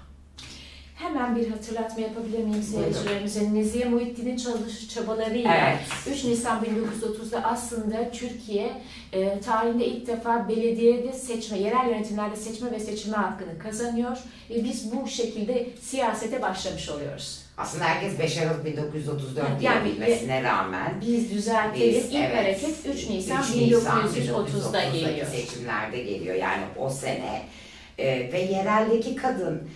Hemen 0.95 1.35
bir 1.35 1.49
hatırlatma 1.49 2.03
yapabilir 2.03 2.43
miyim 2.43 2.63
seyircilerimize? 2.63 3.53
Nezihe 3.53 3.85
Muhittin'in 3.89 4.37
çalış 4.37 4.89
çabalarıyla 4.89 5.55
Evet. 5.55 5.79
3 6.17 6.23
Nisan 6.23 6.63
1930'da 6.63 7.43
aslında 7.43 8.11
Türkiye 8.11 8.81
e, 9.13 9.39
tarihinde 9.39 9.85
ilk 9.85 10.07
defa 10.07 10.49
belediyede 10.49 11.13
seçme, 11.13 11.59
yerel 11.59 11.89
yönetimlerde 11.89 12.35
seçme 12.35 12.71
ve 12.71 12.79
seçilme 12.79 13.17
hakkını 13.17 13.59
kazanıyor. 13.59 14.17
Ve 14.49 14.63
biz 14.63 14.91
bu 14.95 15.07
şekilde 15.07 15.69
siyasete 15.81 16.41
başlamış 16.41 16.89
oluyoruz. 16.89 17.46
Aslında 17.57 17.83
herkes 17.85 18.19
5 18.19 18.37
Aralık 18.37 18.65
1934 18.65 19.61
Yani- 19.61 19.85
diyebilmesine 19.85 20.43
rağmen 20.43 20.93
Biz 21.01 21.31
düzeltelim. 21.31 21.95
Biz, 21.95 22.05
İlk 22.05 22.15
evet, 22.15 22.35
hareket 22.37 22.75
3 22.95 23.09
Nisan 23.09 23.43
3 23.43 23.55
Nisan 23.55 24.03
1930'da 24.07 24.81
1930'daki 24.83 24.99
geliyor. 24.99 25.27
seçimlerde 25.27 26.03
geliyor. 26.03 26.35
Yani 26.35 26.63
o 26.77 26.89
sene 26.89 27.41
e, 27.97 28.33
ve 28.33 28.39
yereldeki 28.41 29.15
kadın 29.15 29.69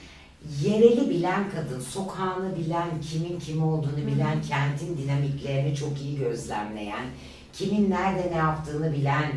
yereli 0.63 1.09
bilen 1.09 1.43
kadın, 1.55 1.79
sokağını 1.81 2.57
bilen, 2.57 2.89
kimin 3.11 3.39
kim 3.39 3.63
olduğunu 3.63 3.97
bilen, 4.07 4.41
kentin 4.49 4.97
dinamiklerini 4.97 5.75
çok 5.75 6.01
iyi 6.01 6.19
gözlemleyen, 6.19 7.05
kimin 7.53 7.89
nerede 7.89 8.31
ne 8.31 8.37
yaptığını 8.37 8.93
bilen, 8.93 9.31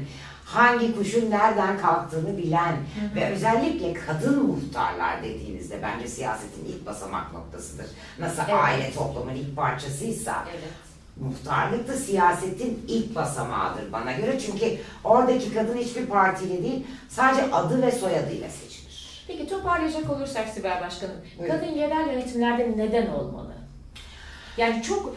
hangi 0.55 0.97
kuşun 0.97 1.31
nereden 1.31 1.79
kalktığını 1.79 2.39
bilen 2.39 2.77
ve 3.15 3.31
özellikle 3.31 3.95
kadın 3.95 4.47
muhtarlar 4.47 5.23
dediğinizde 5.23 5.79
bence 5.83 6.09
siyasetin 6.09 6.65
ilk 6.69 6.87
basamak 6.87 7.33
noktasıdır. 7.33 7.87
Nasıl 8.19 8.43
Evet. 8.43 8.55
aile 8.55 8.93
toplumun 8.93 9.35
ilk 9.35 9.57
parçasıysa 9.57 10.45
Evet. 10.51 10.63
Muhtarlık 11.21 11.89
da 11.89 11.93
siyasetin 11.93 12.85
ilk 12.89 13.15
basamağıdır 13.15 13.93
bana 13.93 14.13
göre. 14.13 14.39
Çünkü 14.41 14.79
oradaki 15.05 15.55
kadın 15.55 15.77
hiçbir 15.77 16.07
partiyle 16.07 16.63
değil, 16.63 16.87
sadece 17.09 17.43
adı 17.55 17.83
ve 17.83 17.93
soyadıyla 17.93 18.49
seçilir. 18.51 19.25
Peki 19.27 19.49
toparlayacak 19.49 20.11
olursak 20.11 20.49
Sibel 20.49 20.81
Başkanım, 20.81 21.15
Buyurun. 21.39 21.55
kadın 21.55 21.73
yerel 21.73 22.09
yönetimlerde 22.13 22.73
neden 22.77 23.07
olmalı? 23.07 23.55
Yani 24.57 24.83
çok 24.83 25.17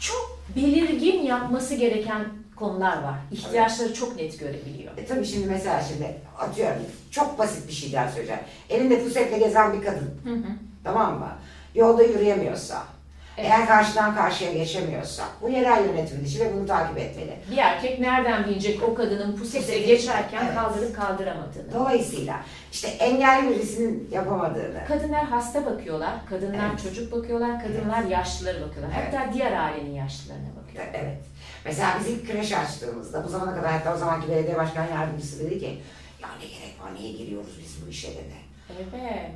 çok 0.00 0.38
belirgin 0.56 1.22
yapması 1.22 1.74
gereken 1.74 2.24
konular 2.56 3.02
var. 3.02 3.14
İhtiyaçları 3.32 3.94
çok 3.94 4.16
net 4.16 4.40
görebiliyor. 4.40 4.98
E 4.98 5.06
tabii 5.06 5.24
şimdi 5.26 5.46
mesela 5.46 5.80
şimdi 5.82 6.14
atıyorum 6.38 6.82
çok 7.10 7.38
basit 7.38 7.68
bir 7.68 7.72
şeyden 7.72 8.08
söyleyeceğim. 8.08 8.42
Elinde 8.70 9.04
pusetle 9.04 9.38
gezen 9.38 9.72
bir 9.72 9.82
kadın, 9.84 10.10
Hı 10.24 10.34
hı. 10.34 10.52
tamam 10.84 11.18
mı? 11.18 11.28
Yolda 11.74 12.02
yürüyemiyorsa, 12.02 12.82
Evet. 13.38 13.50
eğer 13.50 13.66
karşıdan 13.66 14.14
karşıya 14.14 14.52
geçemiyorsa, 14.52 15.24
bu 15.42 15.48
yerel 15.48 15.84
yönetimin 15.88 16.24
işi 16.24 16.40
ve 16.40 16.54
bunu 16.54 16.66
takip 16.66 16.98
etmeli. 16.98 17.36
Bir 17.50 17.56
erkek 17.56 18.00
nereden 18.00 18.44
bilecek 18.44 18.82
o 18.82 18.94
kadının 18.94 19.36
pusete 19.36 19.78
geçerken 19.78 20.44
evet. 20.46 20.54
kaldırıp 20.54 20.96
kaldıramadığını? 20.96 21.72
Dolayısıyla 21.74 22.40
işte 22.72 22.88
engelli 22.88 23.48
birisinin 23.50 24.08
yapamadığını, 24.12 24.84
Kadınlar 24.88 25.24
hasta 25.24 25.66
bakıyorlar, 25.66 26.12
kadınlar 26.30 26.68
Evet. 26.70 26.82
çocuk 26.82 27.12
bakıyorlar, 27.12 27.62
kadınlar 27.62 28.02
yaşlıları 28.04 28.68
bakıyorlar. 28.68 28.96
Evet. 29.02 29.14
Hatta 29.14 29.32
diğer 29.32 29.52
ailenin 29.52 29.94
yaşlılarına 29.94 30.48
bakıyor. 30.62 30.84
Evet. 30.94 31.18
Mesela 31.64 31.96
biz 32.00 32.08
ilk 32.08 32.30
kreş 32.30 32.52
açtığımızda 32.52 33.24
bu 33.24 33.28
zamana 33.28 33.54
kadar 33.54 33.72
hatta 33.72 33.94
o 33.94 33.98
zamanki 33.98 34.28
belediye 34.28 34.56
başkan 34.56 34.86
yardımcısı 34.86 35.38
dedi 35.44 35.58
ki 35.58 35.78
ya 36.22 36.28
ne 36.40 36.46
gerek 36.46 36.74
var 36.84 36.94
niye 36.94 37.12
giriyoruz 37.12 37.50
biz 37.62 37.86
bu 37.86 37.90
işe 37.90 38.08
dedi. 38.08 38.34
Evet. 38.94 39.30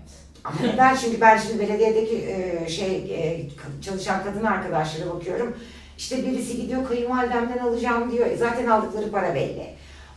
Ama 0.44 0.56
neden? 0.62 0.96
Çünkü 0.96 1.20
ben 1.20 1.36
şimdi 1.36 1.58
belediyedeki 1.60 2.16
e, 2.16 2.68
şey 2.68 2.94
e, 2.96 3.48
çalışan 3.82 4.24
kadın 4.24 4.44
arkadaşlara 4.44 5.10
bakıyorum. 5.14 5.56
İşte 5.98 6.26
birisi 6.26 6.56
gidiyor 6.62 6.88
kayınvalidemden 6.88 7.58
alacağım 7.58 8.12
diyor. 8.12 8.26
E, 8.26 8.36
Zaten 8.36 8.66
aldıkları 8.66 9.10
para 9.10 9.34
belli. 9.34 9.66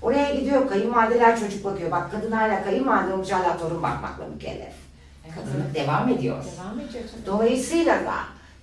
Oraya 0.01 0.35
gidiyor 0.35 0.69
kayınvalideler 0.69 1.39
çocuk 1.39 1.65
bakıyor. 1.65 1.91
Bak 1.91 2.11
kadın 2.11 2.31
hala 2.31 2.63
kayınvalide 2.63 3.13
olmuş 3.13 3.31
hala 3.31 3.57
torun 3.57 3.83
bakmakla 3.83 4.27
mükellef. 4.27 4.73
Kadınlık 5.35 5.75
devam 5.75 6.09
ediyor. 6.09 6.43
Devam 6.57 6.79
ediyor. 6.79 7.03
Dolayısıyla 7.25 7.95
da 7.95 8.13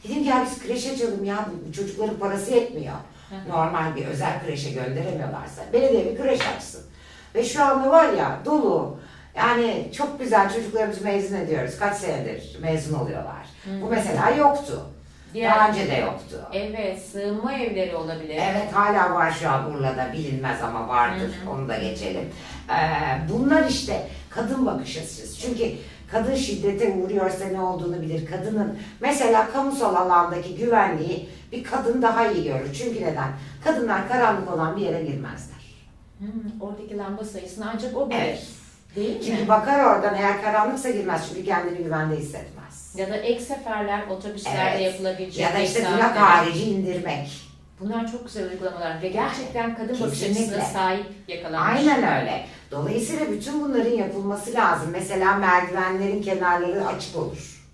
dedim 0.05 0.23
ki 0.23 0.29
ya 0.29 0.47
biz 0.47 0.63
kreşe 0.63 0.93
açalım 0.93 1.25
ya 1.25 1.49
bu 1.69 1.73
çocukların 1.73 2.19
parası 2.19 2.51
yetmiyor. 2.55 2.95
Hı. 3.35 3.49
Normal 3.49 3.97
bir 3.97 4.07
özel 4.07 4.41
kreşe 4.47 4.71
gönderemiyorlarsa 4.71 5.63
belediye 5.73 6.05
bir 6.05 6.17
kreş 6.23 6.41
açsın. 6.57 6.83
Ve 7.35 7.45
şu 7.45 7.65
anda 7.65 7.91
var 7.91 8.13
ya 8.13 8.39
dolu 8.45 8.97
yani 9.37 9.91
çok 9.97 10.21
güzel 10.21 10.53
çocuklarımızı 10.55 11.05
mezun 11.05 11.37
ediyoruz. 11.37 11.79
Kaç 11.79 11.97
senedir 11.97 12.57
mezun 12.61 12.99
oluyorlar. 12.99 13.47
Bu 13.83 13.87
mesela 13.91 14.31
yoktu. 14.31 14.83
Diğer- 15.35 15.51
Daha 15.55 15.69
önce 15.69 15.91
de 15.91 15.95
yoktu. 15.97 16.49
Evet, 16.53 17.03
sığınma 17.03 17.53
evleri 17.55 17.97
olabilir. 17.97 18.35
Evet 18.51 18.73
hala 18.73 19.15
var 19.15 19.31
şu 19.41 19.51
an 19.51 19.71
Urla'da 19.71 20.13
bilinmez 20.13 20.63
ama 20.63 20.89
vardır. 20.89 21.31
Hı 21.45 21.51
hı. 21.51 21.55
Onu 21.55 21.69
da 21.69 21.79
geçelim. 21.79 22.29
Ee, 22.71 22.75
bunlar 23.33 23.65
işte 23.69 24.07
kadın 24.31 24.67
bakış 24.67 24.97
açısı. 24.99 25.39
Çünkü 25.41 25.65
kadın 26.13 26.35
şiddete 26.35 26.91
uğruyorsa 26.95 27.45
ne 27.45 27.61
olduğunu 27.61 28.01
bilir. 28.03 28.27
Kadının 28.27 28.79
mesela 29.01 29.51
kamusal 29.53 29.95
alandaki 29.95 30.57
güvenliği 30.57 31.29
bir 31.53 31.65
kadın 31.65 32.03
daha 32.03 32.27
iyi 32.31 32.45
görür. 32.45 32.73
Çünkü 32.75 33.03
neden? 33.03 33.29
Kadınlar 33.65 34.09
karanlık 34.09 34.53
olan 34.53 34.77
bir 34.77 34.83
yere 34.83 35.03
girmezler. 35.03 35.59
Hmm, 36.19 36.61
oradaki 36.61 36.99
lamba 36.99 37.25
sayısını 37.25 37.71
ancak 37.75 37.97
o 37.97 38.11
bilir. 38.11 38.19
Evet. 38.19 38.47
Değil 38.97 39.17
mi? 39.17 39.23
Çünkü 39.27 39.49
bakar 39.49 39.85
oradan 39.85 40.15
eğer 40.15 40.43
karanlıksa 40.43 40.91
girmez. 40.91 41.27
Çünkü 41.29 41.45
kendini 41.45 41.79
güvende 41.79 42.17
hissetmez. 42.17 42.95
Ya 42.97 43.11
da 43.11 43.17
ek 43.17 43.41
seferler 43.41 44.07
otobüslerde 44.09 44.71
Evet. 44.71 44.93
yapılabilecek. 44.93 45.41
Ya 45.41 45.55
da 45.55 45.59
işte 45.59 45.87
durak 45.93 46.17
harici 46.17 46.65
indirmek. 46.65 47.49
Bunlar 47.81 48.13
çok 48.13 48.27
güzel 48.27 48.51
uygulamalar 48.51 49.03
ve 49.03 49.09
gerçekten 49.09 49.77
kadın 49.77 50.01
bakış 50.01 50.21
Kesinlikle. 50.21 50.57
açısına 50.57 50.65
sahip 50.65 51.07
yakalanmış. 51.29 51.81
Aynen 51.81 52.21
öyle. 52.21 52.47
Dolayısıyla 52.71 53.31
bütün 53.33 53.65
bunların 53.65 53.91
yapılması 53.93 54.55
lazım. 54.55 54.89
Mesela 54.93 55.37
merdivenlerin 55.37 56.23
kenarları 56.23 56.87
açık 56.87 57.17
olur. 57.17 57.65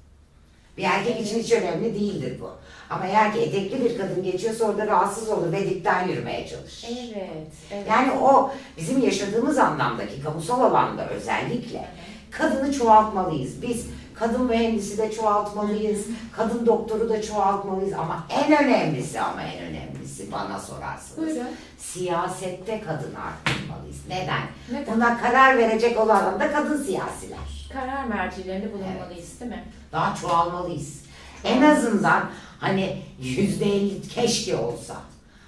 Bir 0.76 0.82
erkek 0.84 1.20
için 1.20 1.38
hiç 1.38 1.52
önemli 1.52 1.94
değildir 1.94 2.38
bu. 2.40 2.50
Ama 2.94 3.06
eğer 3.06 3.32
ki 3.32 3.40
etekli 3.40 3.84
bir 3.84 3.98
kadın 3.98 4.22
geçiyorsa 4.22 4.64
orada 4.64 4.86
rahatsız 4.86 5.28
olur 5.28 5.52
ve 5.52 5.70
dipten 5.70 6.08
yürümeye 6.08 6.48
çalışır. 6.48 6.88
Evet. 6.92 7.52
evet. 7.70 7.86
Yani 7.88 8.12
o 8.12 8.50
bizim 8.76 9.02
yaşadığımız 9.02 9.58
anlamdaki 9.58 10.22
kamusal 10.22 10.60
alanda 10.60 11.08
özellikle 11.08 11.88
kadını 12.30 12.72
çoğaltmalıyız. 12.72 13.62
Biz 13.62 13.86
kadın 14.14 14.44
mühendisi 14.44 14.98
de 14.98 15.12
çoğaltmalıyız, 15.12 16.06
kadın 16.36 16.66
doktoru 16.66 17.08
da 17.08 17.22
çoğaltmalıyız 17.22 17.92
ama 17.92 18.26
en 18.30 18.64
önemlisi 18.64 19.20
ama 19.20 19.42
en 19.42 19.64
önemlisi 19.64 20.32
bana 20.32 20.58
sorarsanız 20.58 21.28
Buyurun. 21.28 21.48
siyasette 21.78 22.80
kadın 22.86 23.14
arttırmalıyız. 23.14 23.98
Neden? 24.08 24.42
Neden? 24.72 24.96
Buna 24.96 25.20
karar 25.20 25.58
verecek 25.58 26.00
olan 26.00 26.40
da 26.40 26.52
kadın 26.52 26.82
siyasiler. 26.82 27.68
Karar 27.72 28.04
mercilerinde 28.04 28.72
bulunmalıyız 28.72 29.40
değil 29.40 29.50
mi? 29.50 29.64
Daha 29.92 30.16
çoğalmalıyız. 30.16 31.04
En 31.44 31.62
azından 31.62 32.30
hani 32.58 32.96
yüzde 33.22 33.64
elli 33.64 34.02
keşke 34.02 34.56
olsa. 34.56 34.96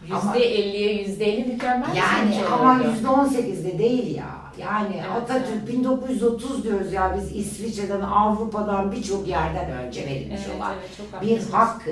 Yüzde 0.02 0.44
elliye 0.44 1.02
yüzde 1.02 1.24
elli 1.24 1.44
mükemmel 1.52 1.96
Yani 1.96 2.34
sonuç 2.34 2.52
ama 2.52 2.82
yüzde 2.84 3.08
on 3.08 3.26
sekizde 3.28 3.78
değil 3.78 4.16
ya. 4.16 4.46
Yani 4.58 4.94
Evet, 4.94 5.10
Atatürk 5.22 5.58
evet. 5.58 5.68
1930 5.68 6.64
diyoruz 6.64 6.92
ya 6.92 7.16
biz 7.18 7.36
İsviçre'den, 7.36 8.00
Avrupa'dan 8.00 8.92
birçok 8.92 9.28
yerden 9.28 9.70
önce 9.70 10.06
verilmiş 10.06 10.40
Evet, 10.46 10.56
olan 10.56 10.74
evet, 11.12 11.22
bir 11.22 11.52
hakkı. 11.52 11.90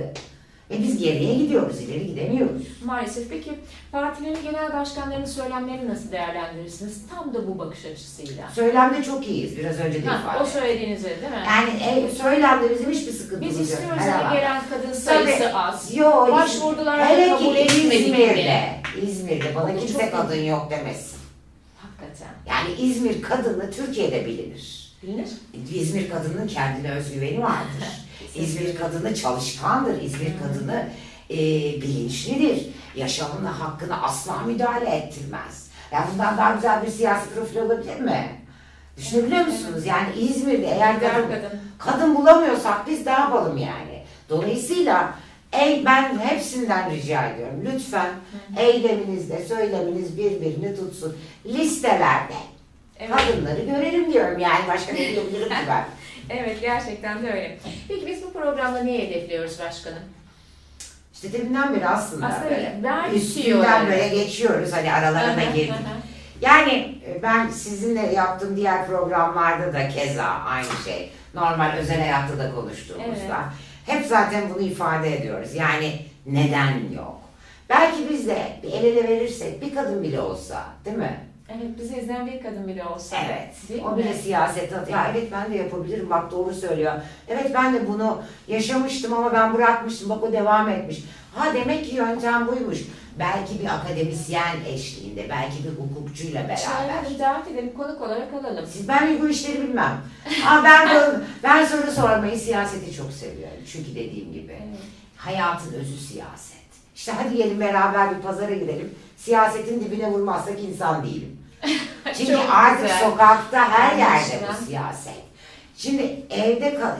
Ve 0.70 0.78
biz 0.82 0.98
geriye 0.98 1.34
gidiyoruz, 1.34 1.80
ileri 1.80 2.06
gidemiyoruz. 2.06 2.62
Maalesef. 2.84 3.30
Peki 3.30 3.52
partilerin 3.92 4.42
genel 4.42 4.72
başkanlarının 4.72 5.26
söylemlerini 5.26 5.88
nasıl 5.88 6.12
değerlendirirsiniz? 6.12 7.02
Tam 7.14 7.34
da 7.34 7.48
bu 7.48 7.58
bakış 7.58 7.84
açısıyla. 7.84 8.50
Söylemde 8.54 9.02
çok 9.02 9.28
iyiyiz, 9.28 9.56
biraz 9.56 9.78
önce 9.78 9.98
de 10.02 10.06
ifade 10.06 10.42
o 10.42 10.46
söylediğiniz 10.46 11.04
öyle 11.04 11.16
değil 11.20 11.32
mi? 11.32 11.38
Yani 11.46 12.00
e, 12.06 12.10
söylemde 12.10 12.70
bizim 12.70 12.90
hiçbir 12.90 13.12
sıkıntımız 13.12 13.60
Biz 13.60 13.70
yok. 13.70 13.78
istiyoruz 13.78 14.02
her 14.02 14.10
hani 14.10 14.22
alanda. 14.22 14.34
gelen 14.34 14.62
kadın 14.70 14.92
sayısı 14.92 15.58
az. 15.58 15.96
Yo, 15.96 16.28
Başvurdular 16.32 17.08
hele 17.08 17.28
kabul 17.28 17.54
ki 17.54 17.60
İzmir'de. 17.62 18.70
İzmir'de 19.02 19.54
bana 19.54 19.72
O 19.72 19.78
kimse 19.78 20.10
kadın 20.10 20.42
yok 20.42 20.70
demesin. 20.70 21.18
Hakikaten. 21.76 22.34
Yani 22.46 22.74
İzmir 22.90 23.22
kadını 23.22 23.70
Türkiye'de 23.70 24.26
bilinir. 24.26 24.92
Bilinir. 25.02 25.28
İzmir 25.74 26.10
kadının 26.10 26.46
kendine 26.46 26.90
özgüveni 26.92 27.42
vardır. 27.42 27.84
İzmir 28.34 28.76
kadını 28.76 29.14
çalışkandır. 29.14 30.02
İzmir 30.02 30.32
kadını 30.42 30.88
e, 31.30 31.36
bilinçlidir. 31.82 32.66
Yaşamına, 32.96 33.60
hakkına 33.60 34.02
asla 34.02 34.38
müdahale 34.38 34.90
ettirmez. 34.90 35.68
Yani 35.92 36.04
bundan 36.12 36.36
daha 36.36 36.54
güzel 36.54 36.82
bir 36.86 36.90
siyasi 36.90 37.30
profil 37.34 37.56
olabilir 37.56 38.00
mi? 38.00 38.28
Düşünebiliyor 38.96 39.46
musunuz? 39.46 39.86
Yani 39.86 40.14
İzmir'de 40.18 40.66
eğer 40.66 41.00
kadın, 41.00 41.30
kadın. 41.78 42.14
bulamıyorsak 42.16 42.86
biz 42.86 43.06
ne 43.06 43.12
yapalım 43.12 43.56
yani? 43.56 44.04
Dolayısıyla 44.28 45.14
ey, 45.52 45.84
ben 45.84 46.18
hepsinden 46.18 46.90
rica 46.90 47.26
ediyorum. 47.26 47.64
Lütfen 47.64 48.10
eyleminizde, 48.58 49.44
söyleminiz 49.44 50.18
birbirini 50.18 50.76
tutsun. 50.76 51.16
Listelerde 51.46 52.34
Evet. 52.98 53.10
kadınları 53.16 53.60
görelim 53.60 54.12
diyorum 54.12 54.38
yani 54.38 54.68
başka 54.68 54.92
ne 54.92 54.98
diyebilirim 54.98 55.48
ki 55.48 55.54
ben? 55.68 55.84
Evet 56.30 56.60
gerçekten 56.60 57.22
de 57.22 57.32
öyle. 57.32 57.58
Peki 57.88 58.06
biz 58.06 58.22
bu 58.22 58.32
programda 58.32 58.82
neyi 58.82 59.08
hedefliyoruz 59.08 59.58
başkanım? 59.60 60.02
İşte 61.14 61.32
deminden 61.32 61.74
beri 61.74 61.88
aslında, 61.88 62.26
Aslında 62.26 62.50
böyle 62.50 63.16
üstünden 63.16 63.86
böyle 63.86 64.08
geçiyoruz 64.08 64.72
hani 64.72 64.92
aralarına 64.92 65.44
girdik. 65.44 65.74
Yani 66.40 66.98
e, 67.06 67.22
ben 67.22 67.48
sizinle 67.48 68.00
yaptığım 68.12 68.56
diğer 68.56 68.86
programlarda 68.86 69.72
da 69.72 69.88
keza 69.88 70.24
aynı 70.24 70.68
şey. 70.84 71.10
Normal 71.34 71.72
özel 71.76 72.00
hayatta 72.00 72.38
da 72.38 72.54
konuştuğumuzda. 72.54 73.44
Hep 73.86 74.06
zaten 74.06 74.42
bunu 74.54 74.62
ifade 74.62 75.16
ediyoruz. 75.16 75.54
Yani 75.54 75.98
neden 76.26 76.92
yok? 76.96 77.20
Belki 77.68 78.08
biz 78.10 78.28
de 78.28 78.38
bir 78.62 78.72
el 78.72 78.84
ele 78.84 79.08
verirsek 79.08 79.62
bir 79.62 79.74
kadın 79.74 80.02
bile 80.02 80.20
olsa 80.20 80.64
değil 80.84 80.96
mi? 80.96 81.20
Evet 81.48 81.78
bizi 81.78 81.96
izleyen 81.98 82.26
bir 82.26 82.42
kadın 82.42 82.68
bile 82.68 82.84
olsa. 82.84 83.16
Evet. 83.26 83.54
Değil 83.68 83.82
o 83.84 83.90
mi? 83.90 83.98
bile 83.98 84.14
siyaset 84.14 84.72
at- 84.72 84.90
Ya 84.90 85.08
evet 85.12 85.32
ben 85.32 85.52
de 85.52 85.56
yapabilirim. 85.56 86.10
Bak 86.10 86.30
doğru 86.30 86.54
söylüyor. 86.54 86.92
Evet 87.28 87.50
ben 87.54 87.74
de 87.74 87.88
bunu 87.88 88.22
yaşamıştım 88.48 89.12
ama 89.12 89.32
ben 89.32 89.54
bırakmıştım. 89.54 90.08
Bak 90.10 90.22
o 90.22 90.32
devam 90.32 90.68
etmiş. 90.68 91.04
Ha 91.34 91.54
demek 91.54 91.84
ki 91.84 91.94
yöntem 91.96 92.46
buymuş. 92.48 92.78
Belki 93.18 93.60
bir 93.60 93.74
akademisyen 93.74 94.56
eşliğinde, 94.68 95.26
belki 95.30 95.56
bir 95.64 95.70
hukukçuyla 95.70 96.40
beraber. 96.40 96.56
Çağrı'nı 96.56 97.18
davet 97.18 97.48
edelim, 97.48 97.72
konuk 97.76 98.02
olarak 98.02 98.34
alalım. 98.34 98.66
Siz 98.72 98.88
ben 98.88 99.20
bu 99.22 99.28
işleri 99.28 99.62
bilmem. 99.62 99.96
Ama 100.48 100.64
ben 100.64 100.88
ben 101.42 101.64
soru 101.64 101.90
sormayı, 101.90 102.38
siyaseti 102.38 102.92
çok 102.96 103.12
seviyorum. 103.12 103.56
Çünkü 103.72 103.90
dediğim 103.90 104.32
gibi 104.32 104.52
Evet. 104.52 104.78
hayatın 105.16 105.72
özü 105.74 105.96
siyaset. 105.96 106.54
İşte 106.96 107.12
hadi 107.12 107.36
gelin 107.36 107.60
beraber 107.60 108.16
bir 108.16 108.22
pazara 108.22 108.54
gidelim. 108.54 108.94
Siyasetin 109.16 109.80
dibine 109.80 110.10
vurmazsak 110.10 110.60
insan 110.60 111.04
değilim. 111.04 111.33
Çünkü 112.16 112.32
Çok 112.32 112.50
artık 112.50 112.82
güzel. 112.82 113.00
sokakta 113.00 113.68
her 113.72 113.96
yerde 113.96 114.40
bu 114.48 114.64
siyaset. 114.64 115.14
Şimdi 115.76 116.22
evde 116.30 116.74
kal 116.80 116.96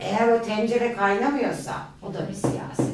eğer 0.00 0.28
o 0.28 0.42
tencere 0.42 0.92
kaynamıyorsa 0.96 1.72
o 2.02 2.14
da 2.14 2.28
bir 2.28 2.34
siyaset. 2.34 2.89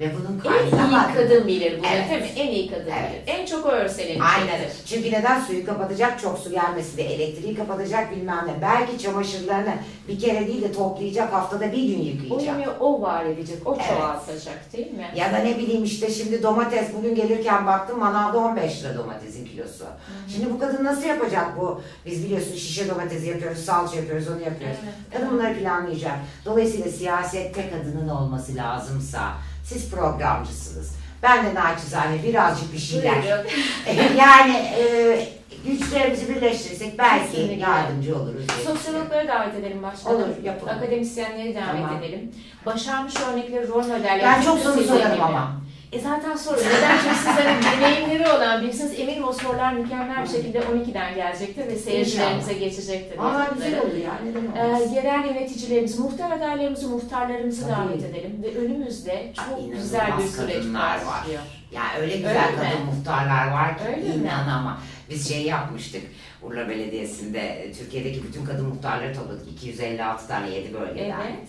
Ve 0.00 0.10
bunun 0.14 0.54
En 0.58 0.66
iyi 0.66 1.14
kadın 1.14 1.46
bilir 1.48 1.78
bunu 1.78 1.86
Evet. 1.94 2.10
değil 2.10 2.20
mi? 2.22 2.28
En 2.36 2.48
iyi 2.50 2.70
kadın 2.70 2.90
Evet. 3.00 3.10
bilir. 3.26 3.38
En 3.38 3.46
çok 3.46 3.66
o 3.66 3.68
örselenecektir. 3.68 4.24
Aynen. 4.40 4.60
Çünkü 4.86 5.12
neden 5.12 5.40
suyu 5.40 5.66
kapatacak, 5.66 6.20
çok 6.20 6.38
su 6.38 6.50
gelmesi 6.50 6.96
de 6.96 7.02
elektriği 7.02 7.54
kapatacak 7.54 8.16
bilmem 8.16 8.44
ne. 8.46 8.62
Belki 8.62 8.98
çamaşırlarını 8.98 9.74
bir 10.08 10.20
kere 10.20 10.46
değil 10.46 10.62
de 10.62 10.72
toplayacak, 10.72 11.32
haftada 11.32 11.72
bir 11.72 11.82
gün 11.82 11.98
yıkayacak. 12.02 12.42
yemeği 12.46 12.68
o 12.80 13.02
var 13.02 13.24
edecek, 13.24 13.56
o 13.66 13.74
Evet. 13.74 13.84
çoğaltacak 13.88 14.72
değil 14.72 14.92
mi? 14.92 15.06
Ya 15.16 15.32
da 15.32 15.38
ne 15.38 15.58
bileyim 15.58 15.84
işte 15.84 16.10
şimdi 16.10 16.42
domates 16.42 16.86
bugün 16.98 17.14
gelirken 17.14 17.66
baktım 17.66 17.98
manavda 17.98 18.38
15 18.38 18.82
lira 18.82 18.96
domatesin 18.98 19.46
kilosu. 19.46 19.84
Şimdi 20.32 20.50
bu 20.50 20.58
kadın 20.58 20.84
nasıl 20.84 21.06
yapacak 21.06 21.60
bu? 21.60 21.80
Biz 22.06 22.24
biliyorsun 22.24 22.54
şişe 22.54 22.88
domatesi 22.88 23.26
yapıyoruz, 23.28 23.58
salça 23.64 23.96
yapıyoruz, 23.96 24.28
onu 24.28 24.40
yapıyoruz. 24.40 24.76
Evet, 24.84 24.94
Kadın 25.12 25.30
bunları 25.30 25.54
planlayacak. 25.58 26.16
Dolayısıyla 26.44 26.90
siyasette 26.90 27.70
kadının 27.70 28.08
olması 28.08 28.56
lazımsa 28.56 29.20
siz 29.64 29.90
programcısınız. 29.90 30.94
Ben 31.22 31.46
de 31.46 31.54
naçizane 31.54 32.22
birazcık 32.22 32.72
bir 32.72 32.78
şeyler. 32.78 33.22
Buyurun. 33.22 34.16
yani 34.18 34.52
e, 34.56 35.28
güçlerimizi 35.66 36.28
birleştirirsek 36.28 36.98
belki 36.98 37.30
Kesinlikle. 37.32 37.62
yardımcı 37.62 38.16
oluruz. 38.16 38.46
Sosyologları 38.66 39.28
davet 39.28 39.54
edelim 39.54 39.82
başkanım. 39.82 40.16
Olur, 40.16 40.28
yapalım. 40.44 40.76
Akademisyenleri 40.76 41.54
davet 41.54 41.82
Tamam. 41.82 42.02
edelim. 42.02 42.32
Başarmış 42.66 43.14
örnekleri, 43.32 43.68
rol 43.68 43.86
modelleri. 43.86 44.22
Ben 44.22 44.42
çok 44.42 44.58
soru 44.58 44.84
sorarım 44.84 45.22
ama. 45.22 45.61
E 45.92 46.00
zaten 46.00 46.36
sorun. 46.36 46.58
Neden? 46.64 46.98
Çünkü 47.02 47.16
sizlerin 47.16 47.62
deneyimleri 47.62 48.30
olan 48.30 48.62
birisiniz. 48.62 49.00
Eminim 49.00 49.24
o 49.24 49.32
sorular 49.32 49.72
mükemmel 49.72 50.22
bir 50.24 50.28
şekilde 50.28 50.58
12'den 50.58 51.14
gelecektir 51.14 51.66
ve 51.66 51.76
seyircilerimize 51.76 52.52
geçecektir. 52.52 53.18
Valla 53.18 53.50
güzel 53.54 53.80
olur 53.80 53.94
ya. 53.94 54.12
Neden 54.24 54.80
Ee, 54.80 54.94
yerel 54.94 55.24
yöneticilerimizi, 55.28 56.00
muhtar 56.00 56.30
adaylarımızı, 56.30 56.88
muhtarlarımızı 56.88 57.62
Tabii. 57.68 57.72
davet 57.88 58.04
edelim 58.04 58.42
ve 58.42 58.58
önümüzde 58.58 59.32
çok 59.36 59.58
inanılmaz 59.60 59.82
güzel 59.82 60.10
bir 60.18 60.22
süreç 60.28 60.74
var. 60.74 60.98
başlıyor. 61.06 61.42
Ya 61.72 61.82
öyle 62.00 62.16
güzel 62.16 62.30
Öyle 62.46 62.50
mi? 62.50 62.56
kadın 62.70 62.86
muhtarlar 62.86 63.50
var 63.50 63.78
ki 63.78 63.84
Öyle 63.88 63.96
mi? 64.08 64.14
inan 64.24 64.48
ama. 64.48 64.78
Biz 65.10 65.28
şey 65.28 65.42
yapmıştık 65.42 66.02
Urla 66.42 66.68
Belediyesi'nde 66.68 67.40
e, 67.40 67.72
Türkiye'deki 67.72 68.22
bütün 68.22 68.44
kadın 68.44 68.66
muhtarları 68.66 69.14
topladık. 69.14 69.48
256 69.52 70.28
tane 70.28 70.50
7 70.50 70.74
bölgeden. 70.74 71.20
Evet. 71.20 71.48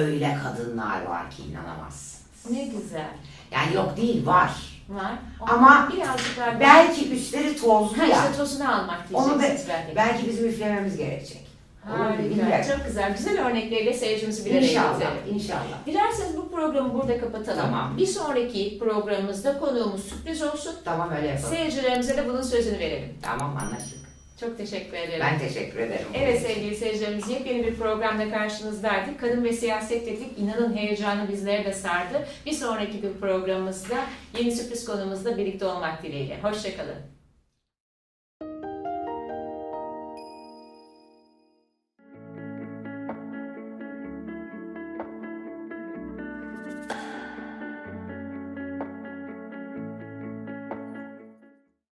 Öyle 0.00 0.38
kadınlar 0.42 1.02
var 1.06 1.30
ki 1.30 1.42
inanamazsınız. 1.42 2.21
Ne 2.50 2.64
güzel. 2.64 3.08
Yani 3.50 3.74
yok 3.74 3.96
değil 3.96 4.26
var. 4.26 4.50
Var. 4.88 5.12
Ama 5.40 5.88
birazcık 5.92 6.38
daha 6.40 6.60
Belki 6.60 7.12
üstleri 7.14 7.56
tozlu 7.56 8.02
ya. 8.02 8.06
işte 8.06 8.36
tozunu 8.38 8.74
almak 8.74 9.00
Onu 9.12 9.28
diyeceksiniz 9.40 9.68
be- 9.68 9.72
belki. 9.72 9.96
belki 9.96 10.26
bizim 10.28 10.48
üflememiz 10.48 10.96
gerekecek. 10.96 11.42
Harika. 11.84 12.22
bilmiyorum. 12.24 12.64
Çok 12.76 12.86
güzel. 12.86 13.16
Güzel 13.16 13.46
örnekleriyle 13.46 13.92
seyircimizi 13.94 14.44
bir 14.44 14.50
araya 14.50 14.60
İnşallah, 14.70 14.98
getirelim. 14.98 15.34
inşallah. 15.34 15.86
Dilerseniz 15.86 16.36
bu 16.36 16.50
programı 16.50 16.94
burada 16.94 17.20
kapatalım. 17.20 17.60
Tamam. 17.60 17.96
Bir 17.96 18.06
sonraki 18.06 18.78
programımızda 18.78 19.58
konuğumuz 19.58 20.04
sürpriz 20.04 20.42
olsun. 20.42 20.74
Tamam 20.84 21.10
öyle 21.16 21.26
yapalım. 21.28 21.48
Seyircilerimize 21.50 22.16
de 22.16 22.28
bunun 22.28 22.42
sözünü 22.42 22.78
verelim. 22.78 23.14
Tamam 23.22 23.56
anlaştık. 23.56 24.01
Çok 24.40 24.58
teşekkür 24.58 24.96
ederim. 24.96 25.20
Ben 25.20 25.38
teşekkür 25.38 25.78
ederim. 25.78 26.06
Evet 26.14 26.42
sevgili 26.42 26.76
seyircilerimiz 26.76 27.28
yepyeni 27.28 27.66
bir 27.66 27.76
programda 27.76 28.30
karşınızdaydık. 28.30 29.20
Kadın 29.20 29.44
ve 29.44 29.52
siyaset 29.52 30.06
dedik. 30.06 30.38
İnanın 30.38 30.76
heyecanı 30.76 31.28
bizleri 31.28 31.64
de 31.64 31.72
sardı. 31.72 32.26
Bir 32.46 32.52
sonraki 32.52 33.02
bir 33.02 33.12
programımızda 33.12 33.96
yeni 34.38 34.52
sürpriz 34.52 34.84
konumuzda 34.84 35.38
birlikte 35.38 35.66
olmak 35.66 36.02
dileğiyle. 36.02 36.40
Hoşçakalın. 36.42 37.21